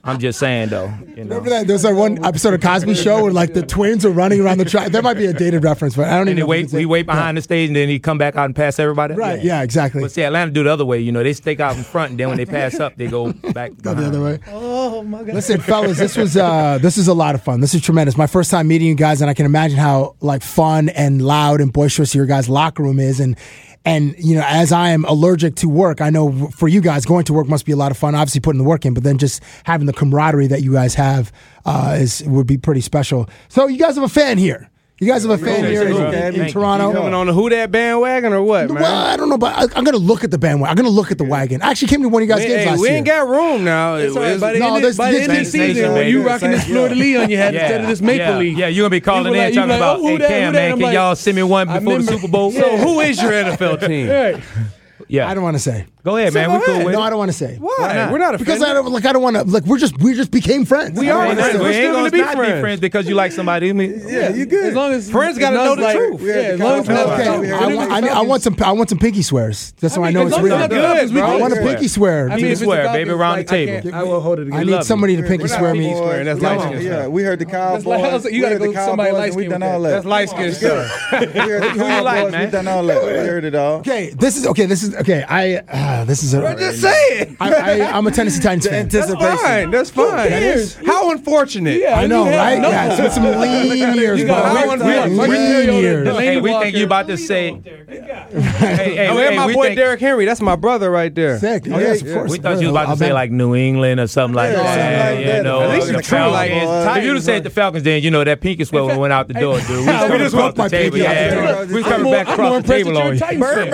[0.03, 0.85] I'm just saying, though.
[0.85, 1.67] You know, Remember that?
[1.67, 4.65] There's that one episode of Cosby Show where like the twins are running around the
[4.65, 4.91] track.
[4.91, 6.65] There might be a dated reference, but I don't and even they know.
[6.65, 8.79] if wait, we wait behind the stage, and then he come back out and pass
[8.79, 9.15] everybody.
[9.15, 9.43] Right.
[9.43, 9.61] Yeah.
[9.61, 10.01] Exactly.
[10.01, 10.99] But see, Atlanta do the other way.
[10.99, 13.33] You know, they stick out in front, and then when they pass up, they go
[13.33, 13.71] back.
[13.81, 14.39] Go the other way.
[14.47, 15.35] Oh my god.
[15.35, 17.61] Listen, fellas, this was uh, this is a lot of fun.
[17.61, 18.17] This is tremendous.
[18.17, 21.61] My first time meeting you guys, and I can imagine how like fun and loud
[21.61, 23.19] and boisterous your guys' locker room is.
[23.19, 23.37] And
[23.85, 27.25] and you know, as I am allergic to work, I know for you guys going
[27.25, 28.15] to work must be a lot of fun.
[28.15, 31.31] Obviously, putting the work in, but then just having the camaraderie that you guys have
[31.65, 33.29] uh, is would be pretty special.
[33.47, 34.69] So you guys have a fan here.
[35.01, 36.91] You guys have a fan here in, in- in Toronto.
[36.91, 38.81] Coming on the Who That bandwagon or what, man?
[38.81, 40.69] Well, I don't know, but I, I'm going to look at the bandwagon.
[40.71, 41.61] I'm going to look at the wagon.
[41.61, 42.97] I actually came to one of you guys' we, games hey, last we year.
[42.97, 43.95] ain't got room now.
[43.95, 44.27] It's all right.
[44.31, 45.93] It's- By the No, end of- this- by the this- end of the this- season,
[45.93, 48.37] when you rocking this Fleur de Lis on your head instead of this Maple yeah.
[48.37, 48.57] Leaf.
[48.57, 50.45] Yeah, you're gonna be calling You in talking like, about, oh, who hey that, Cam,
[50.47, 50.59] who that?
[50.59, 52.51] man, I'm can y'all send me one before the Super Bowl?
[52.51, 54.43] So who is your NFL team?
[55.09, 55.15] Right.
[55.15, 55.27] Yeah.
[55.29, 55.87] I don't want to say.
[56.03, 56.49] Go ahead, Say man.
[56.49, 56.85] go We cool ahead.
[56.85, 57.01] with No.
[57.01, 57.57] I don't want to say.
[57.59, 57.75] Why?
[57.93, 58.11] not?
[58.11, 58.69] We're not Because offended.
[58.69, 59.05] I don't like.
[59.05, 59.43] I don't want to.
[59.43, 60.97] Like we're just we just became friends.
[60.99, 61.17] We are.
[61.19, 62.61] We're We're not- still we ain't gonna gonna be not be friends.
[62.61, 63.69] friends because you like somebody.
[63.69, 64.67] I mean, Yeah, you good.
[64.67, 66.21] As long as Friends gotta know the as, truth.
[66.21, 68.55] Yeah, as long as Okay, we I, want, I, need- I want some.
[68.63, 70.53] I want some pinky swears, just so I, know it's long as real.
[70.53, 71.23] it's not good, bro.
[71.23, 72.29] I want a pinky swear.
[72.29, 73.95] Pinky swear, baby, Falcons, around the table.
[73.95, 75.93] I will hold it I need somebody to pinky swear me.
[75.93, 76.49] That's Yeah.
[76.55, 77.85] light skin Yeah, we heard the Cowboys.
[77.85, 79.63] like- I was- you we gotta heard the go somebody light and we skin done
[79.63, 79.89] all that.
[79.89, 79.95] that.
[79.95, 81.11] That's light skin stuff.
[81.11, 82.45] We heard Who you like, man?
[82.45, 83.03] We done all that.
[83.03, 83.79] We heard it all.
[83.79, 84.65] Okay, this is okay.
[84.65, 85.23] This is okay.
[85.27, 86.55] I uh, this is a.
[86.57, 86.89] Just say
[87.19, 87.37] it.
[87.39, 88.87] I, I, I'm a Tennessee Titans fan.
[88.87, 89.71] That's fine.
[89.71, 90.27] That's fine.
[90.29, 90.75] cares?
[90.85, 91.83] How unfortunate.
[91.87, 92.59] I know, right?
[92.59, 94.35] no- Yeah, it's been some lean years, You bro.
[94.35, 95.29] got How Lean- unfortunate.
[95.29, 96.07] Lean years.
[96.17, 97.51] Hey, we think you about to say.
[97.63, 100.25] hey, hey, Oh, hey, and my boy think- Derrick Henry.
[100.25, 101.39] That's my brother right there.
[101.39, 101.63] Sick.
[101.67, 102.31] Oh, yes, of course.
[102.31, 103.13] We thought you was about to I'll say bet.
[103.15, 104.73] like New England or something like Yeah, that.
[104.75, 105.43] something like you that.
[105.43, 106.97] know, At least the it's true, like, Falcons.
[106.97, 109.33] if you'd have said the Falcons, then you know that pinky swear went out the
[109.35, 109.69] door, dude.
[109.69, 110.97] We was We coming just walked my table.
[110.97, 111.65] pinky out the door.
[111.67, 113.19] we was coming back across the table that you're on you.
[113.19, 113.69] Titans fan.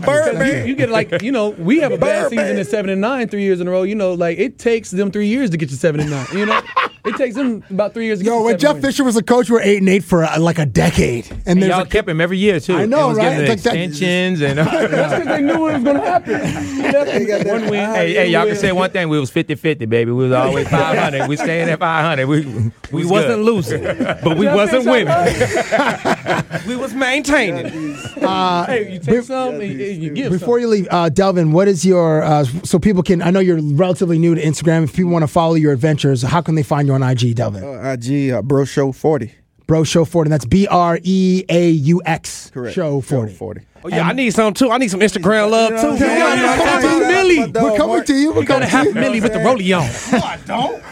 [0.00, 0.47] Birdman.
[0.48, 0.60] You know, thank you.
[0.62, 3.28] You, you get like you know we have a bad season at seven and nine
[3.28, 3.82] three years in a row.
[3.82, 6.26] You know, like it takes them three years to get to seven and nine.
[6.32, 6.60] You know,
[7.08, 8.18] it takes them about three years.
[8.18, 8.84] to get Yo, to when Jeff wins.
[8.86, 11.42] Fisher was a coach, we were eight and eight for uh, like a decade, and
[11.46, 12.74] And then y'all kept him every year too.
[12.76, 13.30] I know, and was right?
[13.34, 14.58] Giving Like that- extensions and.
[14.98, 17.48] That's because they knew what was going to happen.
[17.48, 17.90] One win.
[17.94, 19.08] Hey, hey, y'all can say one thing.
[19.08, 20.10] We was 50-50, baby.
[20.12, 21.28] We was always 500.
[21.28, 22.26] We staying at 500.
[22.26, 23.44] We, we, We was wasn't good.
[23.44, 25.14] losing, but we wasn't winning.
[26.66, 27.94] we was maintaining.
[28.22, 30.60] Uh, Hey, you take some, and you, you give Before some.
[30.62, 33.22] you leave, uh, Delvin, what is your uh, so people can?
[33.22, 34.84] I know you're relatively new to Instagram.
[34.84, 37.62] If people want to follow your adventures, how can they find you on IG, Delvin?
[37.64, 39.32] Uh, IG, uh, Breaux Show 40.
[39.66, 40.30] Breaux Show Forty.
[40.30, 42.50] That's B R E A U X.
[42.54, 42.74] Correct.
[42.74, 43.34] Show Forty.
[43.34, 43.60] 40.
[43.84, 44.70] Oh, yeah, I need some too.
[44.70, 45.76] I need some Instagram love too.
[45.76, 46.20] You know man.
[46.20, 47.02] what I'm Half saying?
[47.02, 47.52] a milli.
[47.52, 48.32] But, uh, We're coming to you.
[48.32, 48.92] We're You got coming a to half you.
[48.94, 50.87] milli with the rollie on.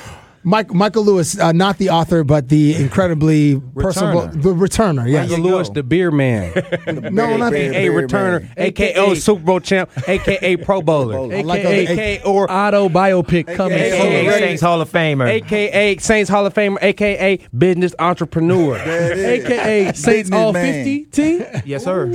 [0.48, 5.10] Mike, Michael Lewis, uh, not the author, but the incredibly personable, the returner.
[5.10, 5.28] Yes.
[5.28, 6.52] Michael Lewis, the beer man,
[6.86, 12.22] No, not aka returner, aka Super Bowl champ, aka Pro Bowler, aka, how they- aka
[12.22, 13.76] or Auto biopic coming.
[13.76, 15.26] AKA Saints Hall of Famer.
[15.26, 18.76] aka Saints Hall of Famer, aka business entrepreneur.
[18.78, 21.44] AKA Saints All 50 team.
[21.64, 22.08] yes, sir.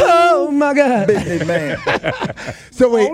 [0.00, 1.06] Oh my God.
[1.08, 1.76] Business man.
[2.70, 3.12] So wait,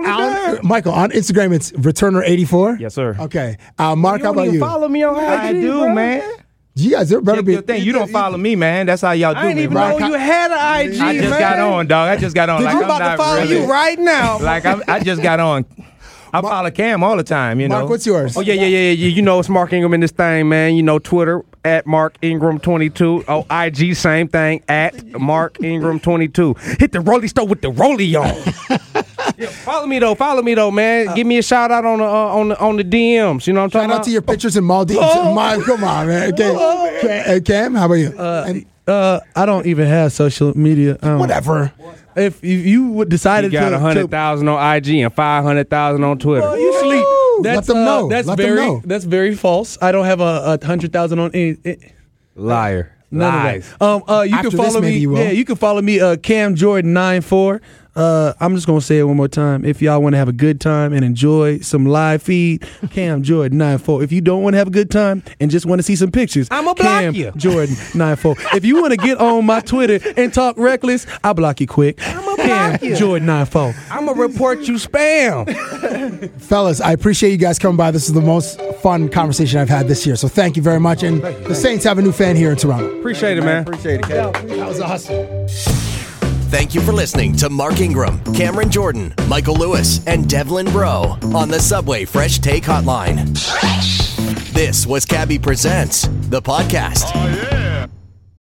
[0.63, 2.79] Michael, on Instagram it's returner84.
[2.79, 3.17] Yes, sir.
[3.19, 3.57] Okay.
[3.77, 4.60] Uh, Mark, how about you?
[4.61, 5.93] Follow me on IG, I do, bro.
[5.93, 6.31] man.
[6.73, 7.51] You guys, there better Check be.
[7.53, 7.83] your thing.
[7.83, 8.85] You don't follow me, man.
[8.85, 9.97] That's how y'all do I didn't me, even bro.
[9.97, 11.39] know you had an IG, I just man.
[11.39, 12.09] got on, dog.
[12.09, 12.63] I just got on.
[12.63, 14.39] like I'm I'm about to follow really- you right now.
[14.41, 15.65] Like I'm, I just got on.
[16.33, 17.59] I follow Cam all the time.
[17.59, 17.79] You know.
[17.79, 18.37] Mark, what's yours?
[18.37, 19.07] Oh yeah, yeah, yeah, yeah.
[19.09, 20.75] You know it's Mark Ingram in this thing, man.
[20.75, 23.25] You know Twitter at Mark Ingram twenty two.
[23.27, 26.53] Oh, IG same thing at Mark Ingram twenty two.
[26.79, 28.33] Hit the rolly store with the rolly on.
[29.41, 31.13] Yeah, follow me though, follow me though, man.
[31.15, 33.47] Give me a shout out on the uh, on the on the DMs.
[33.47, 34.03] You know what I'm Shout talking out about?
[34.05, 34.99] to your pictures in Maldives.
[35.01, 35.33] Oh.
[35.35, 36.33] My, come on, man.
[36.33, 36.99] Okay.
[37.01, 38.17] Cam, uh, Cam, how about you?
[38.17, 40.97] And Uh, I don't even have social media.
[41.01, 41.71] I don't- whatever.
[42.13, 45.43] If, if you would You decided got to, a hundred thousand on IG and five
[45.45, 46.41] hundred thousand on Twitter.
[46.41, 47.05] Well, you sleep.
[47.39, 48.07] Let That's, them uh, know.
[48.09, 48.59] That's Let them very.
[48.67, 48.81] know.
[48.83, 49.77] That's very false.
[49.81, 51.57] I don't have a, a hundred thousand on any.
[51.63, 51.75] eh,
[52.35, 52.91] Liar.
[53.11, 53.71] None Lies.
[53.73, 53.85] of that.
[53.85, 55.01] Um, uh, you After can follow maybe me.
[55.01, 55.17] you.
[55.17, 55.99] Yeah, you can follow me.
[56.01, 57.61] Uh, Cam Jordan nine four.
[57.95, 59.65] Uh, I'm just gonna say it one more time.
[59.65, 63.57] If y'all want to have a good time and enjoy some live feed, Cam Jordan
[63.57, 64.01] nine four.
[64.01, 66.09] If you don't want to have a good time and just want to see some
[66.11, 67.31] pictures, I'ma block Cam you.
[67.35, 68.35] Jordan nine four.
[68.53, 71.99] If you want to get on my Twitter and talk reckless, I'll block you quick.
[72.07, 73.75] I'm a Cam Jordan nine four.
[73.89, 75.49] I'm gonna report you spam.
[76.41, 77.91] Fellas, I appreciate you guys coming by.
[77.91, 80.15] This is the most fun conversation I've had this year.
[80.15, 81.03] So thank you very much.
[81.03, 82.99] And the Saints have a new fan here in Toronto.
[82.99, 83.63] Appreciate it, man.
[83.63, 84.33] Appreciate it, Cat.
[84.47, 85.80] That was awesome.
[86.51, 91.47] Thank you for listening to Mark Ingram, Cameron Jordan, Michael Lewis, and Delvin Breaux on
[91.47, 93.25] the Subway Fresh Take Hotline.
[94.53, 97.09] This was Cabbie Presents, the podcast.
[97.15, 97.70] Oh,